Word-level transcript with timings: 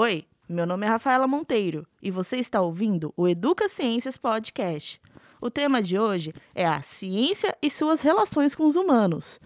Oi, 0.00 0.26
meu 0.48 0.64
nome 0.64 0.86
é 0.86 0.88
Rafaela 0.88 1.26
Monteiro 1.26 1.84
e 2.00 2.08
você 2.08 2.36
está 2.36 2.60
ouvindo 2.60 3.12
o 3.16 3.26
Educa 3.26 3.68
Ciências 3.68 4.16
Podcast. 4.16 5.00
O 5.40 5.50
tema 5.50 5.82
de 5.82 5.98
hoje 5.98 6.32
é 6.54 6.64
a 6.64 6.80
ciência 6.82 7.58
e 7.60 7.68
suas 7.68 8.00
relações 8.00 8.54
com 8.54 8.64
os 8.64 8.76
humanos. 8.76 9.40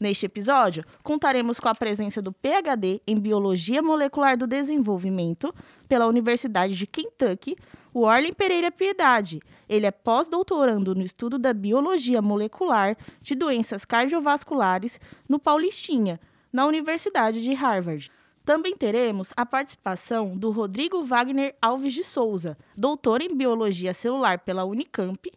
Neste 0.00 0.24
episódio, 0.24 0.82
contaremos 1.02 1.60
com 1.60 1.68
a 1.68 1.74
presença 1.74 2.22
do 2.22 2.32
PhD 2.32 3.02
em 3.06 3.20
Biologia 3.20 3.82
Molecular 3.82 4.38
do 4.38 4.46
Desenvolvimento 4.46 5.54
pela 5.86 6.06
Universidade 6.06 6.74
de 6.74 6.86
Kentucky, 6.86 7.54
o 7.92 8.06
Orlin 8.06 8.32
Pereira 8.32 8.72
Piedade. 8.72 9.42
Ele 9.68 9.84
é 9.84 9.90
pós-doutorando 9.90 10.94
no 10.94 11.02
estudo 11.02 11.38
da 11.38 11.52
biologia 11.52 12.22
molecular 12.22 12.96
de 13.20 13.34
doenças 13.34 13.84
cardiovasculares 13.84 14.98
no 15.28 15.38
Paulistinha, 15.38 16.18
na 16.50 16.64
Universidade 16.64 17.42
de 17.42 17.52
Harvard. 17.52 18.10
Também 18.46 18.76
teremos 18.76 19.32
a 19.36 19.44
participação 19.44 20.36
do 20.36 20.52
Rodrigo 20.52 21.04
Wagner 21.04 21.56
Alves 21.60 21.92
de 21.92 22.04
Souza, 22.04 22.56
doutor 22.76 23.20
em 23.20 23.36
Biologia 23.36 23.92
Celular 23.92 24.38
pela 24.38 24.64
Unicamp. 24.64 25.32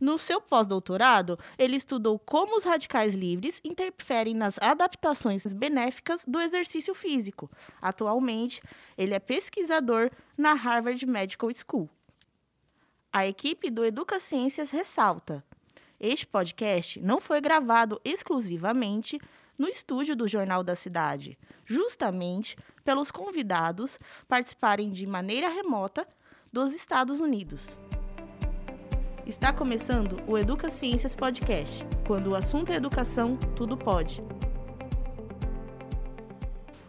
No 0.00 0.16
seu 0.16 0.40
pós-doutorado, 0.40 1.38
ele 1.58 1.76
estudou 1.76 2.18
como 2.18 2.56
os 2.56 2.64
radicais 2.64 3.14
livres 3.14 3.60
interferem 3.62 4.34
nas 4.34 4.56
adaptações 4.62 5.44
benéficas 5.52 6.24
do 6.26 6.40
exercício 6.40 6.94
físico. 6.94 7.50
Atualmente, 7.82 8.62
ele 8.96 9.12
é 9.12 9.18
pesquisador 9.18 10.10
na 10.34 10.54
Harvard 10.54 11.04
Medical 11.04 11.50
School. 11.54 11.90
A 13.12 13.26
equipe 13.26 13.68
do 13.68 13.84
Educa 13.84 14.18
Ciências 14.18 14.70
ressalta: 14.70 15.44
este 16.00 16.26
podcast 16.26 16.98
não 16.98 17.20
foi 17.20 17.42
gravado 17.42 18.00
exclusivamente 18.04 19.20
no 19.58 19.68
estúdio 19.68 20.16
do 20.16 20.26
Jornal 20.26 20.62
da 20.62 20.74
Cidade, 20.74 21.38
justamente 21.64 22.56
pelos 22.84 23.10
convidados 23.10 23.98
participarem 24.28 24.90
de 24.90 25.06
maneira 25.06 25.48
remota 25.48 26.06
dos 26.52 26.72
Estados 26.72 27.20
Unidos. 27.20 27.68
Está 29.26 29.52
começando 29.52 30.22
o 30.26 30.36
Educa 30.36 30.68
Ciências 30.68 31.14
Podcast. 31.14 31.84
Quando 32.06 32.30
o 32.30 32.34
assunto 32.34 32.70
é 32.70 32.76
educação, 32.76 33.36
tudo 33.56 33.76
pode. 33.76 34.22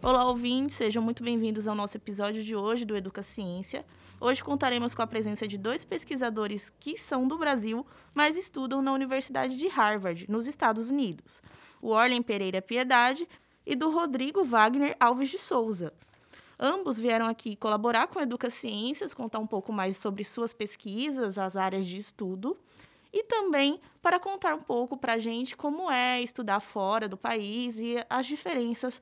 Olá, 0.01 0.25
ouvintes, 0.25 0.75
sejam 0.75 1.01
muito 1.01 1.23
bem-vindos 1.23 1.67
ao 1.67 1.73
nosso 1.73 1.97
episódio 1.97 2.43
de 2.43 2.55
hoje 2.55 2.85
do 2.85 2.95
Educa 2.95 3.23
Ciência. 3.23 3.85
Hoje 4.19 4.43
contaremos 4.43 4.93
com 4.93 5.01
a 5.01 5.07
presença 5.07 5.47
de 5.47 5.57
dois 5.57 5.83
pesquisadores 5.83 6.71
que 6.79 6.97
são 6.97 7.27
do 7.27 7.37
Brasil, 7.37 7.85
mas 8.13 8.37
estudam 8.37 8.81
na 8.81 8.91
Universidade 8.91 9.57
de 9.57 9.67
Harvard, 9.67 10.29
nos 10.29 10.45
Estados 10.45 10.89
Unidos 10.89 11.41
o 11.85 11.89
Orlen 11.89 12.23
Pereira 12.23 12.63
Piedade 12.63 13.29
e 13.63 13.75
do 13.75 13.91
Rodrigo 13.91 14.43
Wagner 14.43 14.97
Alves 14.99 15.29
de 15.29 15.37
Souza. 15.37 15.93
Ambos 16.59 16.97
vieram 16.97 17.27
aqui 17.27 17.55
colaborar 17.55 18.07
com 18.07 18.17
a 18.17 18.23
Educa 18.23 18.49
Ciências, 18.49 19.13
contar 19.13 19.37
um 19.37 19.45
pouco 19.45 19.71
mais 19.71 19.95
sobre 19.97 20.23
suas 20.23 20.51
pesquisas, 20.51 21.37
as 21.37 21.55
áreas 21.55 21.85
de 21.85 21.97
estudo, 21.97 22.57
e 23.13 23.23
também 23.25 23.79
para 24.01 24.19
contar 24.19 24.55
um 24.55 24.63
pouco 24.63 24.97
para 24.97 25.13
a 25.13 25.19
gente 25.19 25.55
como 25.55 25.91
é 25.91 26.19
estudar 26.23 26.59
fora 26.59 27.07
do 27.07 27.15
país 27.15 27.77
e 27.77 28.03
as 28.09 28.25
diferenças 28.25 28.99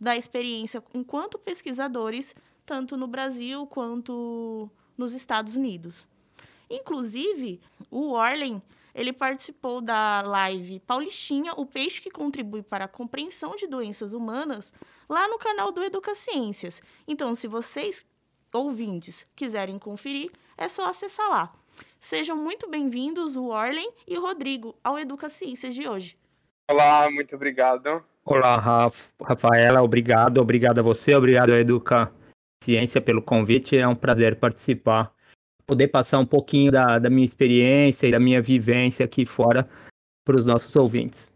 da 0.00 0.16
experiência 0.16 0.80
enquanto 0.94 1.36
pesquisadores, 1.36 2.32
tanto 2.64 2.96
no 2.96 3.08
Brasil 3.08 3.66
quanto 3.66 4.70
nos 4.96 5.12
Estados 5.14 5.56
Unidos. 5.56 6.06
Inclusive, 6.70 7.60
o 7.90 8.12
Orlen 8.12 8.62
ele 8.94 9.12
participou 9.12 9.80
da 9.80 10.22
live 10.22 10.80
Paulistinha, 10.80 11.52
o 11.56 11.66
peixe 11.66 12.00
que 12.00 12.10
contribui 12.10 12.62
para 12.62 12.84
a 12.84 12.88
compreensão 12.88 13.56
de 13.56 13.66
doenças 13.66 14.12
humanas, 14.12 14.72
lá 15.08 15.28
no 15.28 15.38
canal 15.38 15.72
do 15.72 15.82
Educa 15.82 16.14
Ciências. 16.14 16.80
Então, 17.06 17.34
se 17.34 17.46
vocês, 17.46 18.04
ouvintes, 18.52 19.26
quiserem 19.34 19.78
conferir, 19.78 20.30
é 20.56 20.68
só 20.68 20.88
acessar 20.88 21.28
lá. 21.28 21.52
Sejam 22.00 22.36
muito 22.36 22.68
bem-vindos, 22.68 23.36
o 23.36 23.48
Orlen 23.48 23.90
e 24.06 24.16
o 24.16 24.22
Rodrigo, 24.22 24.74
ao 24.82 24.98
Educa 24.98 25.28
Ciências 25.28 25.74
de 25.74 25.88
hoje. 25.88 26.16
Olá, 26.70 27.10
muito 27.10 27.34
obrigado. 27.34 28.02
Olá, 28.24 28.90
Rafaela, 29.22 29.82
obrigado. 29.82 30.38
Obrigado 30.38 30.78
a 30.78 30.82
você, 30.82 31.14
obrigado 31.14 31.52
a 31.52 31.58
Educa 31.58 32.12
Ciência 32.62 33.00
pelo 33.00 33.22
convite. 33.22 33.76
É 33.76 33.88
um 33.88 33.94
prazer 33.94 34.36
participar 34.36 35.12
poder 35.70 35.86
passar 35.86 36.18
um 36.18 36.26
pouquinho 36.26 36.72
da, 36.72 36.98
da 36.98 37.08
minha 37.08 37.24
experiência 37.24 38.08
e 38.08 38.10
da 38.10 38.18
minha 38.18 38.42
vivência 38.42 39.04
aqui 39.04 39.24
fora 39.24 39.70
para 40.24 40.34
os 40.34 40.44
nossos 40.44 40.74
ouvintes. 40.74 41.32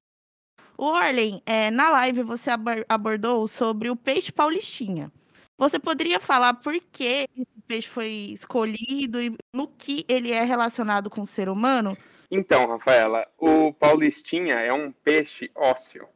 O 0.76 0.86
Orlen, 0.86 1.40
é, 1.46 1.70
na 1.70 1.88
live 1.90 2.24
você 2.24 2.50
abordou 2.88 3.46
sobre 3.46 3.90
o 3.90 3.94
peixe 3.94 4.32
paulistinha. 4.32 5.08
Você 5.56 5.78
poderia 5.78 6.18
falar 6.18 6.54
por 6.54 6.74
que 6.90 7.28
esse 7.36 7.62
peixe 7.68 7.88
foi 7.88 8.08
escolhido 8.32 9.22
e 9.22 9.36
no 9.54 9.68
que 9.68 10.04
ele 10.08 10.32
é 10.32 10.42
relacionado 10.42 11.08
com 11.08 11.20
o 11.20 11.26
ser 11.28 11.48
humano? 11.48 11.96
Então, 12.28 12.66
Rafaela, 12.66 13.24
o 13.38 13.72
paulistinha 13.72 14.54
é 14.54 14.72
um 14.72 14.90
peixe 14.90 15.48
ósseo. 15.54 16.08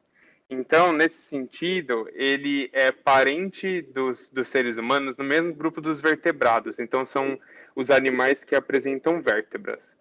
Então, 0.50 0.92
nesse 0.92 1.22
sentido, 1.22 2.08
ele 2.14 2.68
é 2.72 2.90
parente 2.90 3.80
dos, 3.82 4.28
dos 4.28 4.48
seres 4.48 4.76
humanos 4.76 5.16
no 5.16 5.22
mesmo 5.22 5.54
grupo 5.54 5.80
dos 5.80 6.00
vertebrados. 6.00 6.80
Então, 6.80 7.06
são 7.06 7.38
os 7.78 7.90
animais 7.92 8.42
que 8.42 8.56
apresentam 8.56 9.22
vértebras. 9.22 9.96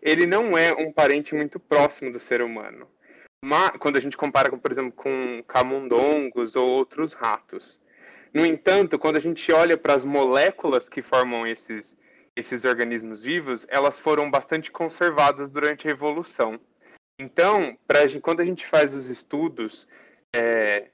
Ele 0.00 0.24
não 0.24 0.56
é 0.56 0.72
um 0.72 0.90
parente 0.90 1.34
muito 1.34 1.60
próximo 1.60 2.10
do 2.10 2.18
ser 2.18 2.40
humano, 2.40 2.88
mas, 3.44 3.72
quando 3.78 3.98
a 3.98 4.00
gente 4.00 4.16
compara, 4.16 4.50
por 4.50 4.70
exemplo, 4.70 4.92
com 4.92 5.44
camundongos 5.46 6.56
ou 6.56 6.66
outros 6.66 7.12
ratos. 7.12 7.78
No 8.32 8.46
entanto, 8.46 8.98
quando 8.98 9.16
a 9.16 9.20
gente 9.20 9.52
olha 9.52 9.76
para 9.76 9.94
as 9.94 10.06
moléculas 10.06 10.88
que 10.88 11.02
formam 11.02 11.46
esses, 11.46 11.98
esses 12.34 12.64
organismos 12.64 13.20
vivos, 13.20 13.66
elas 13.68 13.98
foram 13.98 14.30
bastante 14.30 14.72
conservadas 14.72 15.50
durante 15.50 15.86
a 15.86 15.90
evolução. 15.90 16.58
Então, 17.20 17.76
pra, 17.86 18.00
quando 18.22 18.40
a 18.40 18.44
gente 18.44 18.66
faz 18.66 18.94
os 18.94 19.10
estudos 19.10 19.86
é, 20.34 20.88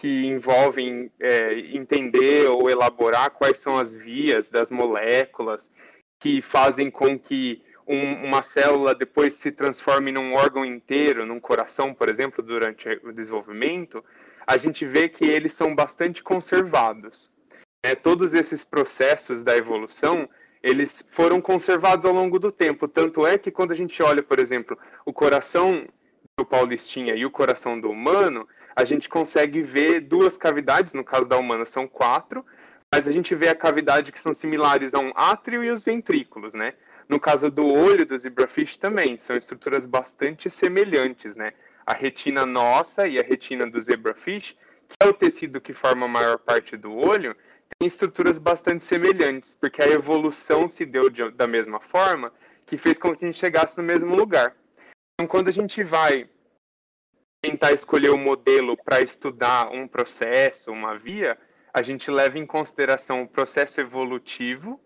que 0.00 0.24
envolvem 0.24 1.12
é, 1.20 1.52
entender 1.76 2.48
ou 2.48 2.70
elaborar 2.70 3.32
quais 3.32 3.58
são 3.58 3.78
as 3.78 3.92
vias 3.92 4.48
das 4.48 4.70
moléculas 4.70 5.70
que 6.18 6.40
fazem 6.40 6.90
com 6.90 7.18
que 7.18 7.62
um, 7.86 8.24
uma 8.24 8.42
célula 8.42 8.94
depois 8.94 9.34
se 9.34 9.52
transforme 9.52 10.10
num 10.10 10.32
órgão 10.32 10.64
inteiro, 10.64 11.26
num 11.26 11.38
coração, 11.38 11.92
por 11.92 12.08
exemplo, 12.08 12.42
durante 12.42 12.88
o 13.04 13.12
desenvolvimento, 13.12 14.02
a 14.46 14.56
gente 14.56 14.86
vê 14.86 15.06
que 15.06 15.26
eles 15.26 15.52
são 15.52 15.74
bastante 15.74 16.22
conservados. 16.22 17.30
É, 17.84 17.94
todos 17.94 18.32
esses 18.32 18.64
processos 18.64 19.42
da 19.42 19.54
evolução, 19.54 20.26
eles 20.62 21.04
foram 21.10 21.42
conservados 21.42 22.06
ao 22.06 22.14
longo 22.14 22.38
do 22.38 22.50
tempo. 22.50 22.88
Tanto 22.88 23.26
é 23.26 23.36
que 23.36 23.50
quando 23.50 23.72
a 23.72 23.76
gente 23.76 24.02
olha, 24.02 24.22
por 24.22 24.38
exemplo, 24.38 24.78
o 25.04 25.12
coração 25.12 25.86
do 26.38 26.46
Paulistinha 26.46 27.14
e 27.14 27.26
o 27.26 27.30
coração 27.30 27.78
do 27.78 27.90
humano, 27.90 28.48
a 28.80 28.84
gente 28.84 29.08
consegue 29.08 29.60
ver 29.60 30.00
duas 30.00 30.38
cavidades, 30.38 30.94
no 30.94 31.04
caso 31.04 31.28
da 31.28 31.36
humana 31.36 31.66
são 31.66 31.86
quatro, 31.86 32.44
mas 32.92 33.06
a 33.06 33.12
gente 33.12 33.34
vê 33.34 33.48
a 33.48 33.54
cavidade 33.54 34.10
que 34.10 34.20
são 34.20 34.32
similares 34.32 34.94
a 34.94 34.98
um 34.98 35.12
átrio 35.14 35.62
e 35.62 35.70
os 35.70 35.84
ventrículos, 35.84 36.54
né? 36.54 36.72
No 37.06 37.20
caso 37.20 37.50
do 37.50 37.66
olho 37.66 38.06
do 38.06 38.16
zebrafish 38.16 38.78
também, 38.78 39.18
são 39.18 39.36
estruturas 39.36 39.84
bastante 39.84 40.48
semelhantes, 40.48 41.36
né? 41.36 41.52
A 41.84 41.92
retina 41.92 42.46
nossa 42.46 43.06
e 43.06 43.18
a 43.18 43.22
retina 43.22 43.68
do 43.68 43.80
zebrafish, 43.80 44.56
que 44.88 44.96
é 44.98 45.06
o 45.06 45.12
tecido 45.12 45.60
que 45.60 45.74
forma 45.74 46.06
a 46.06 46.08
maior 46.08 46.38
parte 46.38 46.76
do 46.76 46.96
olho, 46.96 47.36
tem 47.78 47.86
estruturas 47.86 48.38
bastante 48.38 48.82
semelhantes, 48.82 49.54
porque 49.60 49.82
a 49.82 49.88
evolução 49.88 50.68
se 50.68 50.86
deu 50.86 51.10
de, 51.10 51.30
da 51.32 51.46
mesma 51.46 51.80
forma 51.80 52.32
que 52.66 52.78
fez 52.78 52.98
com 52.98 53.14
que 53.14 53.24
a 53.24 53.28
gente 53.28 53.38
chegasse 53.38 53.76
no 53.76 53.84
mesmo 53.84 54.14
lugar. 54.16 54.56
Então, 55.14 55.26
quando 55.28 55.48
a 55.48 55.52
gente 55.52 55.84
vai 55.84 56.28
tentar 57.40 57.72
escolher 57.72 58.10
o 58.10 58.14
um 58.14 58.18
modelo 58.18 58.76
para 58.76 59.00
estudar 59.00 59.72
um 59.72 59.88
processo, 59.88 60.70
uma 60.70 60.96
via, 60.98 61.38
a 61.72 61.82
gente 61.82 62.10
leva 62.10 62.38
em 62.38 62.46
consideração 62.46 63.22
o 63.22 63.28
processo 63.28 63.80
evolutivo 63.80 64.80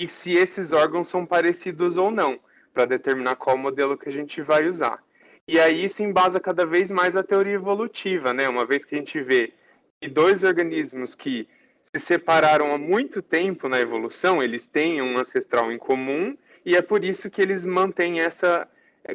e 0.00 0.08
se 0.08 0.32
esses 0.32 0.72
órgãos 0.72 1.08
são 1.08 1.26
parecidos 1.26 1.98
ou 1.98 2.10
não, 2.10 2.40
para 2.72 2.86
determinar 2.86 3.36
qual 3.36 3.58
modelo 3.58 3.98
que 3.98 4.08
a 4.08 4.12
gente 4.12 4.40
vai 4.40 4.66
usar. 4.66 5.02
E 5.46 5.58
aí 5.58 5.84
isso 5.84 6.02
embasa 6.02 6.40
cada 6.40 6.64
vez 6.64 6.90
mais 6.90 7.16
a 7.16 7.22
teoria 7.22 7.54
evolutiva, 7.54 8.32
né? 8.32 8.48
Uma 8.48 8.64
vez 8.64 8.84
que 8.84 8.94
a 8.94 8.98
gente 8.98 9.20
vê 9.20 9.52
que 10.00 10.08
dois 10.08 10.42
organismos 10.42 11.14
que 11.14 11.48
se 11.82 12.00
separaram 12.00 12.72
há 12.72 12.78
muito 12.78 13.20
tempo 13.20 13.68
na 13.68 13.80
evolução, 13.80 14.42
eles 14.42 14.64
têm 14.64 15.02
um 15.02 15.18
ancestral 15.18 15.72
em 15.72 15.78
comum 15.78 16.36
e 16.64 16.76
é 16.76 16.82
por 16.82 17.04
isso 17.04 17.28
que 17.28 17.42
eles 17.42 17.66
mantêm 17.66 18.20
essa 18.20 18.68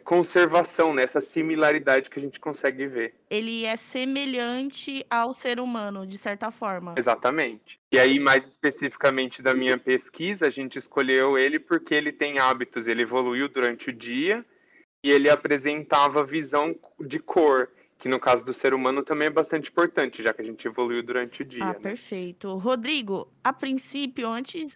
conservação, 0.04 0.94
nessa 0.94 1.20
né? 1.20 1.26
similaridade 1.26 2.10
que 2.10 2.20
a 2.20 2.22
gente 2.22 2.40
consegue 2.40 2.88
ver. 2.88 3.14
Ele 3.30 3.66
é 3.66 3.76
semelhante 3.76 5.06
ao 5.10 5.34
ser 5.34 5.60
humano, 5.60 6.06
de 6.06 6.18
certa 6.18 6.52
forma. 6.52 6.96
Exatamente. 6.98 7.80
E 7.92 8.00
aí, 8.00 8.20
mais 8.20 8.46
especificamente 8.46 9.42
da 9.42 9.54
minha 9.54 9.78
pesquisa, 9.78 10.48
a 10.48 10.50
gente 10.50 10.78
escolheu 10.78 11.38
ele 11.38 11.60
porque 11.60 11.94
ele 11.94 12.12
tem 12.12 12.40
hábitos, 12.40 12.88
ele 12.88 13.04
evoluiu 13.04 13.48
durante 13.48 13.90
o 13.90 13.94
dia 13.94 14.44
e 15.04 15.12
ele 15.12 15.30
apresentava 15.30 16.24
visão 16.24 16.76
de 17.00 17.20
cor. 17.20 17.70
que 17.98 18.10
no 18.10 18.20
caso 18.20 18.44
do 18.46 18.54
ser 18.54 18.74
humano 18.74 19.02
também 19.04 19.28
é 19.28 19.32
bastante 19.32 19.70
importante, 19.70 20.22
já 20.22 20.34
que 20.34 20.42
a 20.42 20.46
gente 20.46 20.68
evoluiu 20.68 21.02
durante 21.02 21.42
o 21.42 21.46
dia. 21.46 21.64
Ah, 21.64 21.74
né? 21.74 21.80
perfeito. 21.80 22.56
Rodrigo, 22.58 23.32
a 23.44 23.54
princípio, 23.54 24.28
antes 24.28 24.76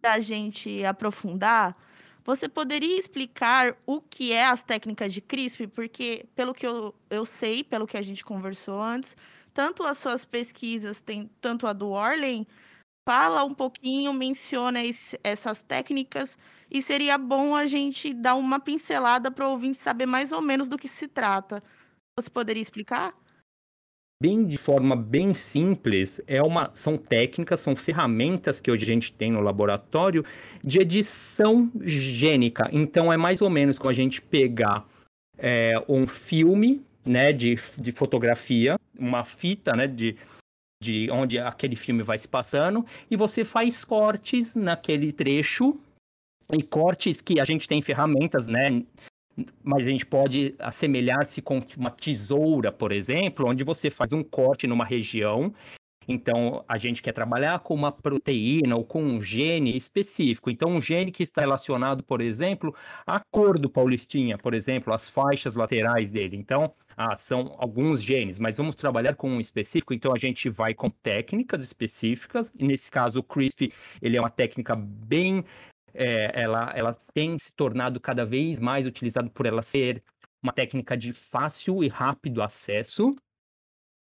da 0.00 0.18
gente 0.18 0.84
aprofundar, 0.84 1.76
você 2.24 2.48
poderia 2.48 2.98
explicar 2.98 3.76
o 3.86 4.00
que 4.00 4.32
é 4.32 4.44
as 4.44 4.62
técnicas 4.62 5.12
de 5.12 5.20
CRISP? 5.20 5.66
Porque, 5.68 6.26
pelo 6.34 6.54
que 6.54 6.66
eu, 6.66 6.94
eu 7.10 7.24
sei, 7.24 7.64
pelo 7.64 7.86
que 7.86 7.96
a 7.96 8.02
gente 8.02 8.24
conversou 8.24 8.80
antes, 8.80 9.16
tanto 9.54 9.82
as 9.84 9.98
suas 9.98 10.24
pesquisas, 10.24 11.00
tem, 11.00 11.30
tanto 11.40 11.66
a 11.66 11.72
do 11.72 11.90
Orlen, 11.90 12.46
fala 13.08 13.44
um 13.44 13.54
pouquinho, 13.54 14.12
menciona 14.12 14.84
esse, 14.84 15.18
essas 15.24 15.62
técnicas, 15.62 16.38
e 16.70 16.82
seria 16.82 17.18
bom 17.18 17.54
a 17.56 17.66
gente 17.66 18.14
dar 18.14 18.34
uma 18.36 18.60
pincelada 18.60 19.30
para 19.30 19.46
o 19.48 19.52
ouvinte 19.52 19.78
saber 19.78 20.06
mais 20.06 20.32
ou 20.32 20.40
menos 20.42 20.68
do 20.68 20.78
que 20.78 20.88
se 20.88 21.08
trata. 21.08 21.62
Você 22.18 22.30
poderia 22.30 22.62
explicar? 22.62 23.14
Bem 24.22 24.44
de 24.44 24.58
forma 24.58 24.94
bem 24.94 25.32
simples, 25.32 26.20
é 26.26 26.42
uma, 26.42 26.70
são 26.74 26.98
técnicas, 26.98 27.60
são 27.60 27.74
ferramentas 27.74 28.60
que 28.60 28.70
hoje 28.70 28.84
a 28.84 28.86
gente 28.86 29.14
tem 29.14 29.32
no 29.32 29.40
laboratório 29.40 30.22
de 30.62 30.78
edição 30.78 31.72
gênica. 31.80 32.68
Então 32.70 33.10
é 33.10 33.16
mais 33.16 33.40
ou 33.40 33.48
menos 33.48 33.78
como 33.78 33.88
a 33.88 33.94
gente 33.94 34.20
pegar 34.20 34.86
é, 35.38 35.82
um 35.88 36.06
filme 36.06 36.84
né, 37.02 37.32
de, 37.32 37.56
de 37.78 37.92
fotografia, 37.92 38.76
uma 38.98 39.24
fita 39.24 39.74
né, 39.74 39.86
de, 39.86 40.14
de 40.82 41.10
onde 41.10 41.38
aquele 41.38 41.74
filme 41.74 42.02
vai 42.02 42.18
se 42.18 42.28
passando, 42.28 42.84
e 43.10 43.16
você 43.16 43.42
faz 43.42 43.86
cortes 43.86 44.54
naquele 44.54 45.12
trecho, 45.12 45.80
e 46.52 46.62
cortes 46.62 47.22
que 47.22 47.40
a 47.40 47.44
gente 47.46 47.66
tem 47.66 47.80
ferramentas, 47.80 48.48
né? 48.48 48.82
Mas 49.62 49.86
a 49.86 49.90
gente 49.90 50.06
pode 50.06 50.54
assemelhar-se 50.58 51.40
com 51.40 51.60
uma 51.76 51.90
tesoura, 51.90 52.70
por 52.72 52.92
exemplo, 52.92 53.48
onde 53.48 53.64
você 53.64 53.90
faz 53.90 54.12
um 54.12 54.22
corte 54.22 54.66
numa 54.66 54.84
região. 54.84 55.52
Então, 56.08 56.64
a 56.66 56.76
gente 56.76 57.02
quer 57.02 57.12
trabalhar 57.12 57.60
com 57.60 57.74
uma 57.74 57.92
proteína 57.92 58.74
ou 58.74 58.84
com 58.84 59.02
um 59.02 59.20
gene 59.20 59.76
específico. 59.76 60.50
Então, 60.50 60.70
um 60.70 60.80
gene 60.80 61.12
que 61.12 61.22
está 61.22 61.40
relacionado, 61.40 62.02
por 62.02 62.20
exemplo, 62.20 62.74
à 63.06 63.20
cor 63.30 63.58
do 63.58 63.70
Paulistinha, 63.70 64.36
por 64.36 64.52
exemplo, 64.52 64.92
as 64.92 65.08
faixas 65.08 65.54
laterais 65.54 66.10
dele. 66.10 66.36
Então, 66.36 66.74
ah, 66.96 67.14
são 67.16 67.54
alguns 67.58 68.02
genes, 68.02 68.38
mas 68.38 68.56
vamos 68.56 68.74
trabalhar 68.74 69.14
com 69.14 69.30
um 69.30 69.40
específico. 69.40 69.94
Então, 69.94 70.12
a 70.12 70.18
gente 70.18 70.48
vai 70.50 70.74
com 70.74 70.90
técnicas 70.90 71.62
específicas. 71.62 72.52
E 72.58 72.66
nesse 72.66 72.90
caso, 72.90 73.20
o 73.20 73.22
CRISP, 73.22 73.72
ele 74.02 74.16
é 74.16 74.20
uma 74.20 74.30
técnica 74.30 74.74
bem 74.74 75.44
é, 75.94 76.30
ela, 76.40 76.72
ela 76.74 76.92
tem 77.12 77.38
se 77.38 77.52
tornado 77.52 78.00
cada 78.00 78.24
vez 78.24 78.60
mais 78.60 78.86
utilizada 78.86 79.28
por 79.30 79.46
ela 79.46 79.62
ser 79.62 80.02
uma 80.42 80.52
técnica 80.52 80.96
de 80.96 81.12
fácil 81.12 81.84
e 81.84 81.88
rápido 81.88 82.42
acesso. 82.42 83.14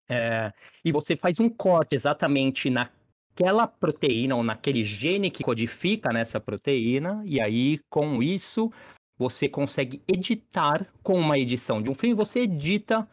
É, 0.09 0.53
e 0.85 0.91
você 0.91 1.15
faz 1.15 1.39
um 1.39 1.49
corte 1.49 1.95
exatamente 1.95 2.69
naquela 2.69 3.67
proteína 3.67 4.35
ou 4.35 4.43
naquele 4.43 4.83
gene 4.83 5.29
que 5.29 5.43
codifica 5.43 6.13
nessa 6.13 6.39
proteína, 6.39 7.21
e 7.25 7.41
aí 7.41 7.79
com 7.89 8.23
isso 8.23 8.71
você 9.17 9.49
consegue 9.49 10.01
editar 10.07 10.87
com 11.01 11.19
uma 11.19 11.37
edição 11.37 11.81
de 11.81 11.89
um 11.89 11.95
filme, 11.95 12.15
você 12.15 12.41
edita 12.41 13.07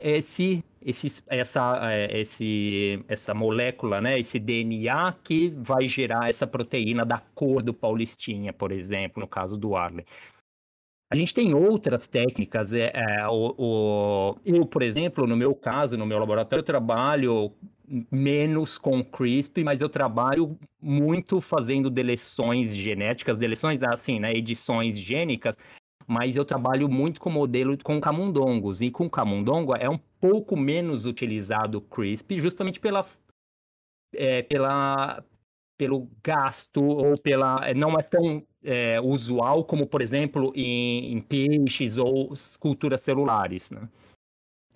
esse, 0.00 0.64
esse, 0.80 1.22
essa, 1.28 1.92
é, 1.92 2.20
esse, 2.20 3.04
essa 3.08 3.34
molécula, 3.34 4.00
né, 4.00 4.18
esse 4.18 4.38
DNA 4.38 5.12
que 5.24 5.50
vai 5.50 5.88
gerar 5.88 6.28
essa 6.28 6.46
proteína 6.46 7.04
da 7.04 7.18
cor 7.34 7.62
do 7.62 7.74
Paulistinha, 7.74 8.52
por 8.52 8.72
exemplo, 8.72 9.20
no 9.20 9.28
caso 9.28 9.56
do 9.56 9.76
Arley. 9.76 10.04
A 11.10 11.16
gente 11.16 11.32
tem 11.32 11.54
outras 11.54 12.06
técnicas. 12.06 12.74
É, 12.74 12.92
é, 12.94 13.26
o, 13.28 13.54
o, 13.56 14.36
eu, 14.44 14.66
por 14.66 14.82
exemplo, 14.82 15.26
no 15.26 15.36
meu 15.36 15.54
caso, 15.54 15.96
no 15.96 16.04
meu 16.04 16.18
laboratório, 16.18 16.60
eu 16.60 16.66
trabalho 16.66 17.52
menos 18.10 18.76
com 18.76 19.02
CRISP, 19.02 19.64
mas 19.64 19.80
eu 19.80 19.88
trabalho 19.88 20.58
muito 20.80 21.40
fazendo 21.40 21.88
deleções 21.88 22.74
genéticas, 22.76 23.38
deleções 23.38 23.82
assim, 23.82 24.20
né, 24.20 24.32
edições 24.32 24.98
gênicas 24.98 25.56
mas 26.08 26.36
eu 26.36 26.44
trabalho 26.44 26.88
muito 26.88 27.20
com 27.20 27.28
modelo 27.28 27.76
com 27.84 28.00
camundongos, 28.00 28.80
e 28.80 28.90
com 28.90 29.10
camundongo 29.10 29.76
é 29.76 29.90
um 29.90 29.98
pouco 30.18 30.56
menos 30.56 31.04
utilizado 31.04 31.78
o 31.78 31.82
CRISP, 31.82 32.38
justamente 32.38 32.80
pela, 32.80 33.06
é, 34.14 34.42
pela, 34.42 35.22
pelo 35.76 36.08
gasto, 36.24 36.82
ou 36.82 37.14
pela. 37.20 37.74
não 37.74 37.92
é 37.98 38.02
tão 38.02 38.42
é, 38.64 38.98
usual 38.98 39.64
como, 39.64 39.86
por 39.86 40.00
exemplo, 40.00 40.50
em, 40.56 41.12
em 41.12 41.20
peixes 41.20 41.98
ou 41.98 42.34
culturas 42.58 43.02
celulares, 43.02 43.70
né? 43.70 43.86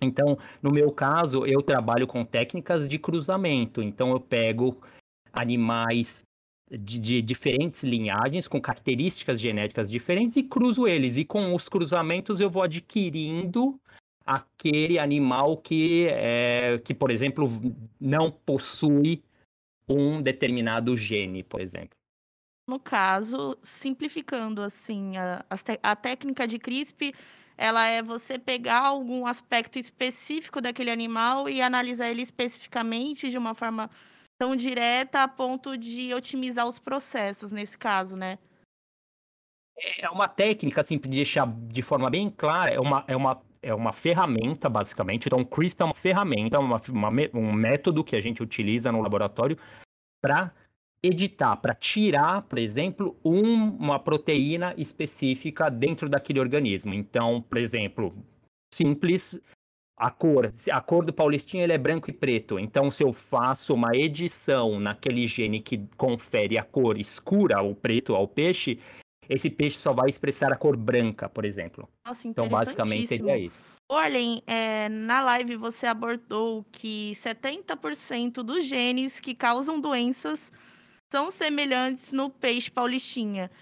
Então, 0.03 0.37
no 0.61 0.71
meu 0.71 0.93
caso, 0.93 1.47
eu 1.47 1.63
trabalho 1.63 2.07
com 2.07 2.25
técnicas 2.25 2.89
de 2.89 2.99
cruzamento. 2.99 3.81
Então, 3.81 4.11
eu 4.11 4.21
pego 4.21 4.77
animais 5.33 6.25
de, 6.79 6.99
de, 6.99 7.23
diferentes 7.23 7.83
linhagens, 7.83 8.49
com 8.49 8.61
características 8.61 9.41
genéticas 9.41 9.91
diferentes, 9.91 10.37
e 10.37 10.43
cruzo 10.43 10.89
eles. 10.89 11.17
E 11.17 11.25
com 11.25 11.55
os 11.55 11.69
cruzamentos 11.69 12.41
eu 12.41 12.49
vou 12.49 12.63
adquirindo 12.63 13.79
aquele 14.25 14.99
animal 14.99 15.57
que, 15.57 16.07
é, 16.09 16.79
que 16.79 16.95
por 16.95 17.11
exemplo, 17.11 17.47
não 18.01 18.31
possui 18.31 19.23
um 19.89 20.23
determinado 20.23 20.97
gene, 20.97 21.43
por 21.43 21.61
exemplo. 21.61 21.97
No 22.69 22.79
caso, 22.79 23.59
simplificando 23.63 24.63
assim, 24.63 25.17
a, 25.17 25.45
a 25.83 25.97
técnica 25.97 26.47
de 26.47 26.59
CRISP, 26.59 27.13
ela 27.57 27.87
é 27.87 28.03
você 28.03 28.39
pegar 28.39 28.81
algum 28.81 29.27
aspecto 29.27 29.79
específico 29.79 30.61
daquele 30.61 30.91
animal 30.91 31.49
e 31.49 31.61
analisar 31.61 32.09
ele 32.09 32.23
especificamente 32.23 33.29
de 33.29 33.37
uma 33.37 33.55
forma 33.55 33.91
tão 34.43 34.57
direta 34.57 35.23
a 35.23 35.29
ponto 35.29 35.79
de 35.79 36.13
otimizar 36.13 36.67
os 36.67 36.77
processos 36.77 37.53
nesse 37.53 37.79
caso, 37.79 38.17
né? 38.17 38.41
É 40.01 40.11
uma 40.11 40.27
técnica, 40.27 40.81
assim, 40.81 40.99
para 40.99 41.09
deixar 41.09 41.47
de 41.47 41.81
forma 41.81 42.11
bem 42.11 42.29
clara, 42.29 42.73
é 42.73 42.81
uma, 42.81 43.05
é 43.07 43.15
uma, 43.15 43.41
é 43.63 43.73
uma 43.73 43.93
ferramenta, 43.93 44.69
basicamente. 44.69 45.27
Então, 45.27 45.39
o 45.39 45.47
CRISP 45.47 45.81
é 45.81 45.85
uma 45.85 45.95
ferramenta, 45.95 46.59
uma, 46.59 46.83
uma, 46.89 47.09
um 47.33 47.53
método 47.53 48.03
que 48.03 48.17
a 48.17 48.21
gente 48.21 48.43
utiliza 48.43 48.91
no 48.91 49.01
laboratório 49.01 49.57
para 50.21 50.53
editar, 51.01 51.55
para 51.55 51.73
tirar, 51.73 52.43
por 52.43 52.59
exemplo, 52.59 53.17
um, 53.25 53.77
uma 53.77 54.01
proteína 54.01 54.75
específica 54.77 55.71
dentro 55.71 56.09
daquele 56.09 56.41
organismo. 56.41 56.93
Então, 56.93 57.41
por 57.43 57.59
exemplo, 57.59 58.13
simples, 58.75 59.41
a 60.03 60.11
cor, 60.11 60.51
a 60.73 60.81
cor 60.81 61.05
do 61.05 61.13
Paulistinha 61.13 61.63
ele 61.63 61.73
é 61.73 61.79
branco 61.79 62.11
e 62.11 62.13
preto. 62.13 62.59
Então, 62.59 62.91
se 62.91 63.05
eu 63.05 63.13
faço 63.13 63.73
uma 63.73 63.95
edição 63.95 64.81
naquele 64.81 65.29
gene 65.29 65.61
que 65.61 65.87
confere 65.97 66.59
a 66.59 66.65
cor 66.65 66.99
escura, 66.99 67.63
o 67.63 67.73
preto 67.73 68.17
ao 68.17 68.27
peixe, 68.27 68.81
esse 69.29 69.49
peixe 69.49 69.79
só 69.79 69.93
vai 69.93 70.11
expressar 70.11 70.53
a 70.53 70.57
cor 70.57 70.77
branca, 70.77 71.29
por 71.29 71.45
exemplo. 71.45 71.89
Nossa, 72.05 72.27
então, 72.27 72.49
basicamente, 72.49 73.07
seria 73.07 73.39
isso. 73.39 73.61
Olhem, 73.89 74.43
é, 74.45 74.89
na 74.89 75.23
live 75.23 75.55
você 75.55 75.87
abordou 75.87 76.67
que 76.73 77.13
70% 77.23 78.43
dos 78.43 78.65
genes 78.65 79.21
que 79.21 79.37
causam 79.37 79.81
doenças 79.81 80.51
são 81.13 81.31
semelhantes 81.31 82.11
no 82.11 82.29
peixe 82.29 82.69
paulistinha. 82.69 83.53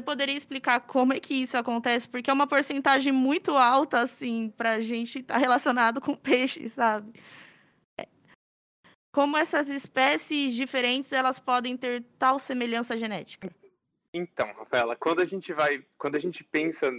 Poderia 0.00 0.36
explicar 0.36 0.80
como 0.80 1.12
é 1.12 1.20
que 1.20 1.34
isso 1.34 1.56
acontece? 1.56 2.08
Porque 2.08 2.30
é 2.30 2.32
uma 2.32 2.46
porcentagem 2.46 3.12
muito 3.12 3.52
alta, 3.56 4.00
assim, 4.00 4.52
pra 4.56 4.80
gente 4.80 5.20
estar 5.20 5.34
tá 5.34 5.40
relacionado 5.40 6.00
com 6.00 6.14
peixe, 6.16 6.68
sabe? 6.68 7.20
É. 7.98 8.06
Como 9.12 9.36
essas 9.36 9.68
espécies 9.68 10.54
diferentes, 10.54 11.12
elas 11.12 11.38
podem 11.38 11.76
ter 11.76 12.04
tal 12.18 12.38
semelhança 12.38 12.96
genética? 12.96 13.50
Então, 14.12 14.52
Rafaela, 14.54 14.96
quando 14.96 15.20
a 15.20 15.24
gente 15.24 15.52
vai, 15.52 15.84
quando 15.96 16.16
a 16.16 16.18
gente 16.18 16.42
pensa 16.42 16.90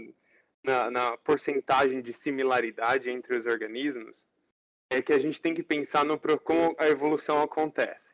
na, 0.64 0.90
na 0.90 1.18
porcentagem 1.18 2.02
de 2.02 2.14
similaridade 2.14 3.10
entre 3.10 3.36
os 3.36 3.46
organismos, 3.46 4.26
é 4.90 5.02
que 5.02 5.14
a 5.14 5.20
gente 5.20 5.42
tem 5.42 5.54
que 5.54 5.64
pensar 5.64 6.04
no 6.04 6.20
como 6.40 6.76
a 6.78 6.88
evolução 6.88 7.42
acontece. 7.42 8.11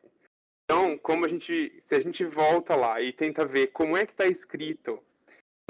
Então, 0.70 0.98
como 0.98 1.24
a 1.24 1.28
gente, 1.28 1.82
se 1.82 1.94
a 1.94 2.00
gente 2.00 2.22
volta 2.26 2.76
lá 2.76 3.00
e 3.00 3.10
tenta 3.10 3.46
ver 3.46 3.68
como 3.68 3.96
é 3.96 4.04
que 4.04 4.12
está 4.12 4.26
escrito 4.26 5.02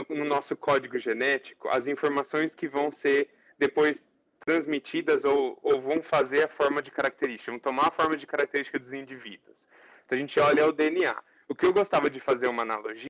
no 0.08 0.24
nosso 0.24 0.56
código 0.56 0.98
genético 0.98 1.68
as 1.68 1.86
informações 1.86 2.52
que 2.52 2.66
vão 2.66 2.90
ser 2.90 3.30
depois 3.56 4.02
transmitidas 4.40 5.24
ou, 5.24 5.56
ou 5.62 5.80
vão 5.80 6.02
fazer 6.02 6.42
a 6.42 6.48
forma 6.48 6.82
de 6.82 6.90
característica, 6.90 7.52
vão 7.52 7.60
tomar 7.60 7.88
a 7.88 7.90
forma 7.92 8.16
de 8.16 8.26
característica 8.26 8.76
dos 8.76 8.92
indivíduos. 8.92 9.68
Então 10.04 10.18
a 10.18 10.20
gente 10.20 10.40
olha 10.40 10.66
o 10.66 10.72
DNA. 10.72 11.16
O 11.48 11.54
que 11.54 11.64
eu 11.64 11.72
gostava 11.72 12.10
de 12.10 12.18
fazer 12.18 12.48
uma 12.48 12.62
analogia 12.62 13.08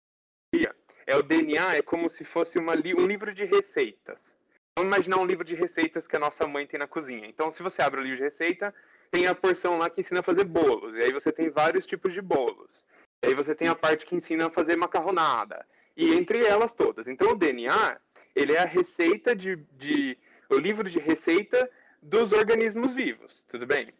é 1.06 1.16
o 1.16 1.22
DNA 1.22 1.76
é 1.76 1.82
como 1.82 2.10
se 2.10 2.22
fosse 2.22 2.58
uma, 2.58 2.74
um 2.74 3.06
livro 3.06 3.32
de 3.32 3.46
receitas. 3.46 4.36
Vamos 4.76 4.94
imaginar 4.94 5.16
um 5.16 5.24
livro 5.24 5.42
de 5.42 5.54
receitas 5.54 6.06
que 6.06 6.16
a 6.16 6.20
nossa 6.20 6.46
mãe 6.46 6.66
tem 6.66 6.78
na 6.78 6.86
cozinha. 6.86 7.26
Então, 7.26 7.50
se 7.50 7.62
você 7.62 7.80
abre 7.80 8.00
o 8.00 8.02
livro 8.02 8.18
de 8.18 8.24
receita, 8.24 8.74
tem 9.10 9.26
a 9.26 9.34
porção 9.34 9.78
lá 9.78 9.88
que 9.90 10.00
ensina 10.00 10.20
a 10.20 10.22
fazer 10.22 10.44
bolos. 10.44 10.96
E 10.96 11.00
aí 11.02 11.12
você 11.12 11.32
tem 11.32 11.50
vários 11.50 11.86
tipos 11.86 12.12
de 12.12 12.20
bolos. 12.20 12.84
E 13.22 13.28
aí 13.28 13.34
você 13.34 13.54
tem 13.54 13.68
a 13.68 13.74
parte 13.74 14.06
que 14.06 14.14
ensina 14.14 14.46
a 14.46 14.50
fazer 14.50 14.76
macarronada. 14.76 15.66
E 15.96 16.14
entre 16.14 16.44
elas 16.44 16.72
todas. 16.74 17.08
Então 17.08 17.32
o 17.32 17.36
DNA, 17.36 17.98
ele 18.34 18.52
é 18.52 18.60
a 18.60 18.66
receita 18.66 19.34
de, 19.34 19.56
de 19.76 20.16
o 20.48 20.56
livro 20.56 20.88
de 20.88 20.98
receita 20.98 21.68
dos 22.02 22.32
organismos 22.32 22.94
vivos, 22.94 23.44
tudo 23.44 23.66
bem? 23.66 23.92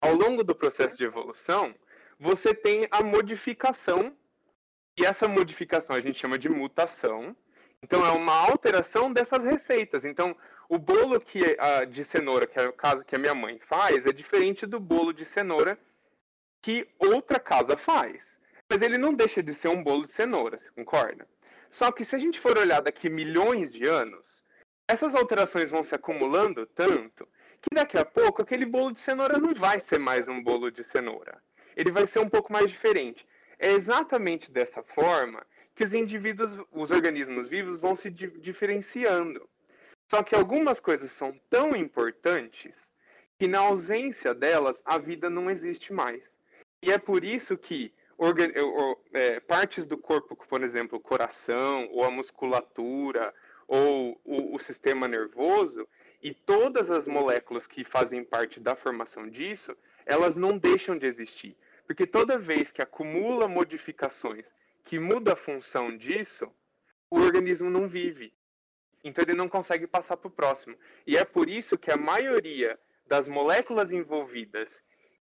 Ao 0.00 0.14
longo 0.14 0.42
do 0.42 0.54
processo 0.54 0.96
de 0.96 1.04
evolução, 1.04 1.74
você 2.18 2.54
tem 2.54 2.86
a 2.90 3.02
modificação, 3.02 4.16
e 4.96 5.04
essa 5.04 5.28
modificação 5.28 5.96
a 5.96 6.00
gente 6.00 6.18
chama 6.18 6.38
de 6.38 6.48
mutação. 6.48 7.36
Então, 7.82 8.06
é 8.06 8.10
uma 8.10 8.34
alteração 8.34 9.12
dessas 9.12 9.44
receitas. 9.44 10.04
Então, 10.04 10.36
o 10.74 10.78
bolo 10.78 11.20
que, 11.20 11.54
a, 11.58 11.84
de 11.84 12.02
cenoura, 12.02 12.46
que 12.46 12.58
é 12.58 12.66
o 12.66 12.72
caso 12.72 13.04
que 13.04 13.14
a 13.14 13.18
minha 13.18 13.34
mãe 13.34 13.58
faz, 13.58 14.06
é 14.06 14.10
diferente 14.12 14.64
do 14.64 14.80
bolo 14.80 15.12
de 15.12 15.26
cenoura 15.26 15.78
que 16.62 16.88
outra 16.98 17.38
casa 17.38 17.76
faz. 17.76 18.24
Mas 18.70 18.80
ele 18.80 18.96
não 18.96 19.12
deixa 19.12 19.42
de 19.42 19.52
ser 19.52 19.68
um 19.68 19.84
bolo 19.84 20.00
de 20.00 20.08
cenoura, 20.08 20.58
você 20.58 20.70
concorda? 20.70 21.28
Só 21.68 21.92
que 21.92 22.06
se 22.06 22.16
a 22.16 22.18
gente 22.18 22.40
for 22.40 22.56
olhar 22.56 22.80
daqui 22.80 23.10
milhões 23.10 23.70
de 23.70 23.84
anos, 23.86 24.42
essas 24.88 25.14
alterações 25.14 25.70
vão 25.70 25.84
se 25.84 25.94
acumulando 25.94 26.64
tanto 26.64 27.28
que 27.60 27.74
daqui 27.74 27.98
a 27.98 28.04
pouco 28.06 28.40
aquele 28.40 28.64
bolo 28.64 28.92
de 28.92 29.00
cenoura 29.00 29.36
não 29.36 29.52
vai 29.52 29.78
ser 29.78 29.98
mais 29.98 30.26
um 30.26 30.42
bolo 30.42 30.70
de 30.70 30.82
cenoura. 30.84 31.36
Ele 31.76 31.90
vai 31.90 32.06
ser 32.06 32.20
um 32.20 32.30
pouco 32.30 32.50
mais 32.50 32.70
diferente. 32.70 33.26
É 33.58 33.72
exatamente 33.72 34.50
dessa 34.50 34.82
forma 34.82 35.44
que 35.74 35.84
os 35.84 35.92
indivíduos, 35.92 36.58
os 36.72 36.90
organismos 36.90 37.46
vivos 37.46 37.78
vão 37.78 37.94
se 37.94 38.08
di 38.08 38.28
diferenciando. 38.40 39.46
Só 40.12 40.22
que 40.22 40.34
algumas 40.34 40.78
coisas 40.78 41.10
são 41.10 41.32
tão 41.48 41.74
importantes 41.74 42.76
que 43.38 43.48
na 43.48 43.60
ausência 43.60 44.34
delas 44.34 44.78
a 44.84 44.98
vida 44.98 45.30
não 45.30 45.50
existe 45.50 45.90
mais. 45.90 46.38
E 46.82 46.92
é 46.92 46.98
por 46.98 47.24
isso 47.24 47.56
que 47.56 47.94
é, 49.14 49.40
partes 49.40 49.86
do 49.86 49.96
corpo, 49.96 50.36
por 50.36 50.62
exemplo, 50.62 50.98
o 50.98 51.00
coração, 51.00 51.88
ou 51.90 52.04
a 52.04 52.10
musculatura, 52.10 53.32
ou 53.66 54.20
o, 54.22 54.54
o 54.54 54.58
sistema 54.58 55.08
nervoso, 55.08 55.88
e 56.22 56.34
todas 56.34 56.90
as 56.90 57.06
moléculas 57.06 57.66
que 57.66 57.82
fazem 57.82 58.22
parte 58.22 58.60
da 58.60 58.76
formação 58.76 59.26
disso, 59.26 59.74
elas 60.04 60.36
não 60.36 60.58
deixam 60.58 60.98
de 60.98 61.06
existir. 61.06 61.56
Porque 61.86 62.06
toda 62.06 62.36
vez 62.36 62.70
que 62.70 62.82
acumula 62.82 63.48
modificações 63.48 64.54
que 64.84 64.98
muda 64.98 65.32
a 65.32 65.36
função 65.36 65.96
disso, 65.96 66.52
o 67.10 67.18
organismo 67.18 67.70
não 67.70 67.88
vive. 67.88 68.30
Então 69.04 69.24
ele 69.24 69.34
não 69.34 69.48
consegue 69.48 69.86
passar 69.86 70.16
para 70.16 70.28
o 70.28 70.30
próximo. 70.30 70.76
E 71.06 71.16
é 71.16 71.24
por 71.24 71.48
isso 71.48 71.76
que 71.78 71.90
a 71.90 71.96
maioria 71.96 72.78
das 73.06 73.28
moléculas 73.28 73.92
envolvidas 73.92 74.82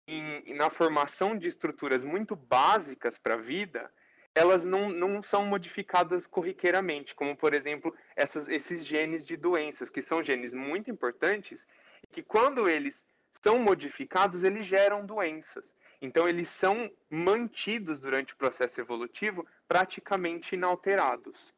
em, 0.06 0.54
na 0.54 0.70
formação 0.70 1.36
de 1.36 1.48
estruturas 1.48 2.04
muito 2.04 2.36
básicas 2.36 3.18
para 3.18 3.34
a 3.34 3.38
vida, 3.38 3.90
elas 4.34 4.64
não, 4.64 4.88
não 4.88 5.22
são 5.22 5.44
modificadas 5.44 6.26
corriqueiramente, 6.26 7.14
como, 7.14 7.36
por 7.36 7.54
exemplo, 7.54 7.94
essas, 8.14 8.48
esses 8.48 8.84
genes 8.84 9.26
de 9.26 9.36
doenças, 9.36 9.90
que 9.90 10.02
são 10.02 10.22
genes 10.22 10.52
muito 10.52 10.90
importantes, 10.90 11.66
que 12.12 12.22
quando 12.22 12.68
eles 12.68 13.06
são 13.42 13.58
modificados, 13.58 14.44
eles 14.44 14.64
geram 14.64 15.04
doenças. 15.04 15.74
Então, 16.00 16.28
eles 16.28 16.48
são 16.48 16.90
mantidos 17.10 17.98
durante 17.98 18.34
o 18.34 18.36
processo 18.36 18.80
evolutivo 18.80 19.46
praticamente 19.66 20.54
inalterados. 20.54 21.54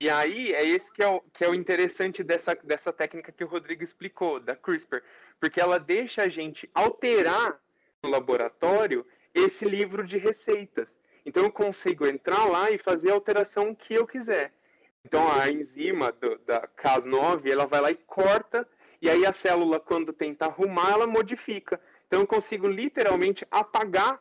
E 0.00 0.08
aí, 0.08 0.52
é 0.52 0.64
esse 0.64 0.92
que 0.92 1.02
é 1.02 1.08
o, 1.08 1.20
que 1.32 1.44
é 1.44 1.48
o 1.48 1.54
interessante 1.54 2.22
dessa, 2.22 2.54
dessa 2.54 2.92
técnica 2.92 3.32
que 3.32 3.42
o 3.42 3.48
Rodrigo 3.48 3.82
explicou, 3.82 4.38
da 4.38 4.54
CRISPR 4.54 5.02
porque 5.40 5.60
ela 5.60 5.78
deixa 5.78 6.22
a 6.22 6.28
gente 6.28 6.68
alterar 6.74 7.60
no 8.02 8.10
laboratório 8.10 9.06
esse 9.34 9.64
livro 9.64 10.04
de 10.04 10.18
receitas. 10.18 10.96
Então 11.24 11.44
eu 11.44 11.52
consigo 11.52 12.06
entrar 12.06 12.44
lá 12.44 12.70
e 12.70 12.78
fazer 12.78 13.10
a 13.10 13.14
alteração 13.14 13.74
que 13.74 13.94
eu 13.94 14.06
quiser. 14.06 14.52
Então 15.04 15.30
a 15.30 15.48
enzima 15.48 16.12
do, 16.12 16.38
da 16.38 16.66
Cas9, 16.68 17.48
ela 17.48 17.66
vai 17.66 17.80
lá 17.80 17.90
e 17.90 17.96
corta, 17.96 18.68
e 19.00 19.08
aí 19.08 19.24
a 19.24 19.32
célula, 19.32 19.78
quando 19.78 20.12
tenta 20.12 20.46
arrumar, 20.46 20.90
ela 20.90 21.06
modifica. 21.06 21.80
Então 22.06 22.20
eu 22.20 22.26
consigo 22.26 22.66
literalmente 22.66 23.46
apagar 23.50 24.20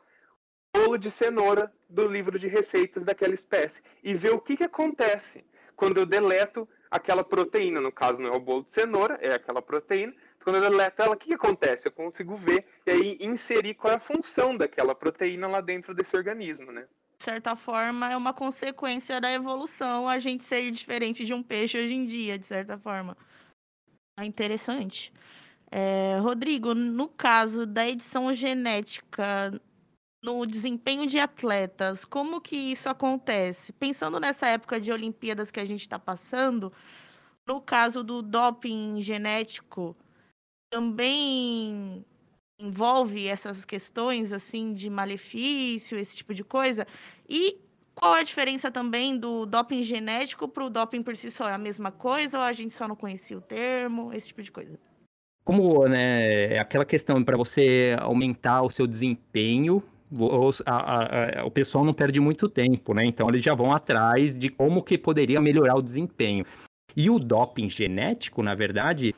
o 0.76 0.80
bolo 0.80 0.98
de 0.98 1.10
cenoura 1.10 1.74
do 1.90 2.06
livro 2.08 2.38
de 2.38 2.48
receitas 2.48 3.04
daquela 3.04 3.34
espécie 3.34 3.82
e 4.04 4.14
ver 4.14 4.34
o 4.34 4.40
que, 4.40 4.58
que 4.58 4.64
acontece 4.64 5.44
quando 5.78 6.00
eu 6.00 6.06
deleto 6.06 6.68
aquela 6.92 7.24
proteína. 7.24 7.80
No 7.80 7.94
caso, 7.94 8.22
não 8.22 8.34
é 8.34 8.36
o 8.36 8.40
bolo 8.42 8.64
de 8.64 8.72
cenoura, 8.72 9.18
é 9.22 9.34
aquela 9.34 9.62
proteína 9.62 10.14
quando 10.48 10.64
eu 10.64 10.72
deleto 10.72 11.02
ela, 11.02 11.14
o 11.14 11.18
que, 11.18 11.28
que 11.28 11.34
acontece? 11.34 11.86
Eu 11.86 11.92
consigo 11.92 12.38
ver 12.38 12.66
e 12.86 12.92
aí 12.92 13.18
inserir 13.20 13.74
qual 13.74 13.92
é 13.92 13.98
a 13.98 14.00
função 14.00 14.56
daquela 14.56 14.96
proteína 14.96 15.46
lá 15.46 15.60
dentro 15.60 15.94
desse 15.94 16.16
organismo, 16.16 16.72
né? 16.72 16.88
De 17.18 17.26
certa 17.26 17.54
forma, 17.54 18.10
é 18.10 18.16
uma 18.16 18.32
consequência 18.32 19.20
da 19.20 19.30
evolução 19.30 20.08
a 20.08 20.20
gente 20.20 20.46
ser 20.46 20.72
diferente 20.72 21.26
de 21.26 21.34
um 21.34 21.44
peixe 21.44 21.78
hoje 21.78 21.94
em 21.94 22.06
dia, 22.06 22.40
de 22.40 22.46
certa 22.46 22.78
forma. 22.78 23.18
É 24.18 24.24
interessante. 24.24 25.12
É, 25.70 26.18
Rodrigo, 26.22 26.74
no 26.74 27.10
caso 27.10 27.66
da 27.66 27.86
edição 27.86 28.34
genética 28.34 29.52
no 30.24 30.46
desempenho 30.46 31.06
de 31.06 31.20
atletas, 31.20 32.04
como 32.04 32.42
que 32.42 32.56
isso 32.56 32.90
acontece? 32.90 33.72
Pensando 33.74 34.20
nessa 34.20 34.48
época 34.48 34.80
de 34.80 34.92
Olimpíadas 34.92 35.52
que 35.52 35.60
a 35.60 35.66
gente 35.66 35.82
está 35.82 36.00
passando, 36.00 36.72
no 37.46 37.62
caso 37.62 38.04
do 38.04 38.22
doping 38.22 39.02
genético, 39.02 39.96
também 40.70 42.04
envolve 42.60 43.28
essas 43.28 43.64
questões 43.64 44.34
assim 44.34 44.74
de 44.74 44.90
malefício, 44.90 45.98
esse 45.98 46.18
tipo 46.18 46.34
de 46.34 46.44
coisa. 46.44 46.86
E 47.30 47.60
qual 47.96 48.14
a 48.14 48.24
diferença 48.24 48.70
também 48.70 49.18
do 49.18 49.46
doping 49.46 49.84
genético 49.84 50.48
para 50.48 50.66
o 50.66 50.70
doping 50.70 51.04
por 51.04 51.16
si 51.16 51.32
só? 51.32 51.50
É 51.50 51.54
a 51.54 51.58
mesma 51.58 51.92
coisa 51.92 52.38
ou 52.38 52.44
a 52.44 52.54
gente 52.54 52.74
só 52.74 52.88
não 52.88 52.96
conhecia 52.96 53.38
o 53.38 53.42
termo? 53.42 54.14
Esse 54.14 54.28
tipo 54.28 54.44
de 54.44 54.52
coisa. 54.52 54.80
Como 55.44 55.88
né, 55.88 56.56
é 56.56 56.60
aquela 56.60 56.84
questão 56.84 57.24
para 57.24 57.38
você 57.38 57.96
aumentar 58.00 58.64
o 58.64 58.70
seu 58.70 58.86
desempenho, 58.86 59.82
a, 60.66 61.42
a, 61.42 61.46
o 61.46 61.52
pessoal 61.52 61.84
não 61.84 61.94
perde 61.94 62.20
muito 62.20 62.48
tempo, 62.48 62.94
né? 62.94 63.06
Então 63.06 63.28
eles 63.30 63.44
já 63.44 63.54
vão 63.54 63.72
atrás 63.72 64.38
de 64.38 64.50
como 64.50 64.84
que 64.84 64.98
poderia 64.98 65.42
melhorar 65.42 65.76
o 65.76 65.82
desempenho. 65.82 66.46
E 66.96 67.10
o 67.10 67.20
doping 67.20 67.70
genético, 67.70 68.42
na 68.42 68.56
verdade, 68.56 69.14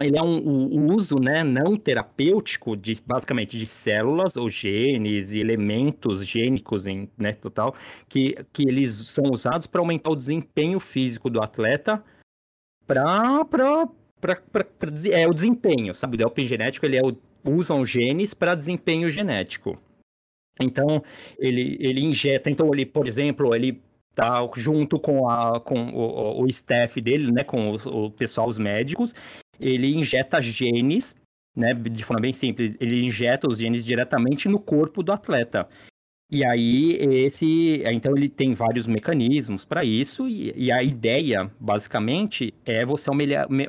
ele 0.00 0.18
é 0.18 0.22
um, 0.22 0.38
o, 0.38 0.94
uso 0.94 1.16
né, 1.16 1.44
não 1.44 1.76
terapêutico 1.76 2.76
de 2.76 2.94
basicamente 3.06 3.58
de 3.58 3.66
células 3.66 4.36
ou 4.36 4.48
genes 4.48 5.32
e 5.32 5.40
elementos 5.40 6.26
gênicos 6.26 6.86
em 6.86 7.10
né, 7.18 7.32
total 7.32 7.74
que, 8.08 8.34
que 8.52 8.62
eles 8.62 8.92
são 8.92 9.24
usados 9.30 9.66
para 9.66 9.80
aumentar 9.80 10.10
o 10.10 10.16
desempenho 10.16 10.80
físico 10.80 11.28
do 11.28 11.42
atleta 11.42 12.02
para 12.86 13.42
é 15.12 15.26
o 15.28 15.34
desempenho, 15.34 15.94
sabe? 15.94 16.16
O 16.16 16.18
doping 16.18 16.46
genético 16.46 16.86
ele 16.86 16.96
é 16.96 17.02
o, 17.02 17.16
usam 17.44 17.84
genes 17.84 18.34
para 18.34 18.54
desempenho 18.54 19.08
genético. 19.08 19.78
Então 20.60 21.02
ele, 21.38 21.76
ele 21.80 22.00
injeta, 22.00 22.50
então 22.50 22.72
ele, 22.72 22.84
por 22.84 23.06
exemplo, 23.06 23.54
ele 23.54 23.80
tá 24.14 24.48
junto 24.56 24.98
com, 24.98 25.28
a, 25.28 25.60
com 25.60 25.90
o, 25.90 26.42
o 26.42 26.46
staff 26.48 27.00
dele, 27.00 27.30
né, 27.30 27.44
com 27.44 27.72
o, 27.72 28.06
o 28.06 28.10
pessoal, 28.10 28.48
os 28.48 28.58
médicos, 28.58 29.14
ele 29.58 29.94
injeta 29.94 30.40
genes, 30.40 31.16
né, 31.56 31.72
de 31.74 32.04
forma 32.04 32.20
bem 32.20 32.32
simples, 32.32 32.76
ele 32.80 33.04
injeta 33.04 33.48
os 33.48 33.58
genes 33.58 33.84
diretamente 33.84 34.48
no 34.48 34.58
corpo 34.58 35.02
do 35.02 35.12
atleta. 35.12 35.68
E 36.30 36.44
aí, 36.44 36.96
esse. 37.00 37.82
Então, 37.86 38.16
ele 38.16 38.28
tem 38.28 38.54
vários 38.54 38.86
mecanismos 38.86 39.64
para 39.64 39.84
isso, 39.84 40.28
e, 40.28 40.52
e, 40.56 40.70
a 40.70 40.80
ideia, 40.80 41.50
basicamente, 41.58 42.54
é 42.64 42.84
você 42.84 43.10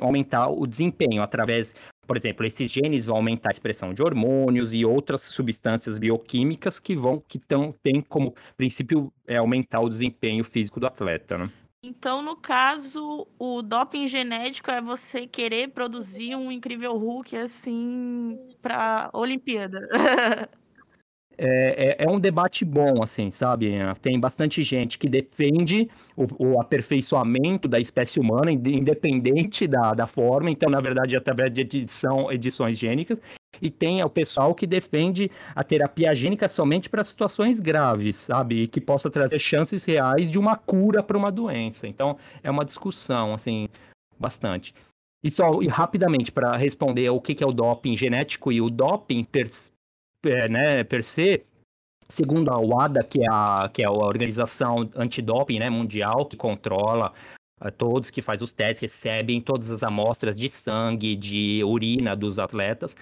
aumentar 0.00 0.48
o 0.48 0.64
desempenho 0.64 1.22
através. 1.22 1.74
Por 2.06 2.16
exemplo, 2.16 2.46
esses 2.46 2.70
genes 2.70 3.04
vão 3.04 3.16
aumentar 3.16 3.50
a 3.50 3.52
expressão 3.52 3.92
de 3.92 4.02
hormônios 4.02 4.74
e 4.74 4.84
outras 4.84 5.22
substâncias 5.22 5.98
bioquímicas 5.98 6.78
que 6.78 6.94
vão 6.94 7.22
que 7.26 7.38
tão, 7.38 7.72
tem 7.82 8.00
como 8.00 8.34
princípio 8.56 9.12
é, 9.26 9.38
aumentar 9.38 9.80
o 9.80 9.88
desempenho 9.88 10.44
físico 10.44 10.78
do 10.78 10.86
atleta. 10.86 11.38
Né? 11.38 11.50
Então, 11.82 12.22
no 12.22 12.36
caso, 12.36 13.26
o 13.38 13.60
doping 13.60 14.06
genético 14.06 14.70
é 14.70 14.80
você 14.80 15.26
querer 15.26 15.68
produzir 15.68 16.36
um 16.36 16.50
incrível 16.52 16.96
Hulk 16.96 17.36
assim 17.36 18.38
para 18.60 19.10
Olimpíada. 19.12 19.80
É, 21.38 21.96
é, 22.00 22.04
é, 22.04 22.08
um 22.08 22.20
debate 22.20 22.64
bom, 22.64 23.02
assim, 23.02 23.30
sabe? 23.30 23.72
Tem 24.00 24.18
bastante 24.18 24.62
gente 24.62 24.98
que 24.98 25.08
defende 25.08 25.88
o, 26.16 26.54
o, 26.54 26.60
aperfeiçoamento 26.60 27.66
da 27.66 27.80
espécie 27.80 28.20
humana, 28.20 28.50
independente 28.50 29.66
da, 29.66 29.94
da 29.94 30.06
forma, 30.06 30.50
então, 30.50 30.68
na 30.70 30.80
verdade, 30.80 31.16
através 31.16 31.52
de 31.52 31.62
edição, 31.62 32.30
edições 32.30 32.78
gênicas, 32.78 33.20
e 33.60 33.70
tem 33.70 34.02
o 34.02 34.10
pessoal 34.10 34.54
que 34.54 34.66
defende 34.66 35.30
a 35.54 35.62
terapia 35.62 36.14
gênica 36.14 36.48
somente 36.48 36.88
para 36.88 37.04
situações 37.04 37.60
graves, 37.60 38.16
sabe? 38.16 38.62
E 38.62 38.68
que 38.68 38.80
possa 38.80 39.10
trazer 39.10 39.38
chances 39.38 39.84
reais 39.84 40.30
de 40.30 40.38
uma 40.38 40.56
cura 40.56 41.02
para 41.02 41.16
uma 41.16 41.30
doença. 41.30 41.86
Então, 41.86 42.16
é 42.42 42.50
uma 42.50 42.64
discussão, 42.64 43.34
assim, 43.34 43.68
bastante. 44.18 44.74
E 45.24 45.30
só 45.30 45.62
e 45.62 45.68
rapidamente 45.68 46.32
para 46.32 46.56
responder 46.56 47.08
o 47.10 47.20
que, 47.20 47.34
que 47.34 47.44
é 47.44 47.46
o 47.46 47.52
doping 47.52 47.96
genético 47.96 48.50
e 48.50 48.60
o 48.60 48.68
doping 48.68 49.22
é, 50.24 50.48
né, 50.48 50.84
per 50.84 51.04
se, 51.04 51.44
segundo 52.08 52.50
a 52.50 52.58
WADA, 52.58 53.02
que 53.04 53.22
é 53.22 53.28
a, 53.28 53.70
que 53.72 53.82
é 53.82 53.86
a 53.86 53.90
organização 53.90 54.90
antidoping 54.94 55.58
né, 55.58 55.70
mundial 55.70 56.26
que 56.26 56.36
controla 56.36 57.12
Todos 57.70 58.10
que 58.10 58.20
fazem 58.20 58.44
os 58.44 58.52
testes 58.52 58.80
recebem 58.80 59.40
todas 59.40 59.70
as 59.70 59.82
amostras 59.82 60.36
de 60.36 60.48
sangue, 60.48 61.14
de 61.14 61.62
urina 61.62 62.16
dos 62.16 62.38
atletas. 62.38 62.96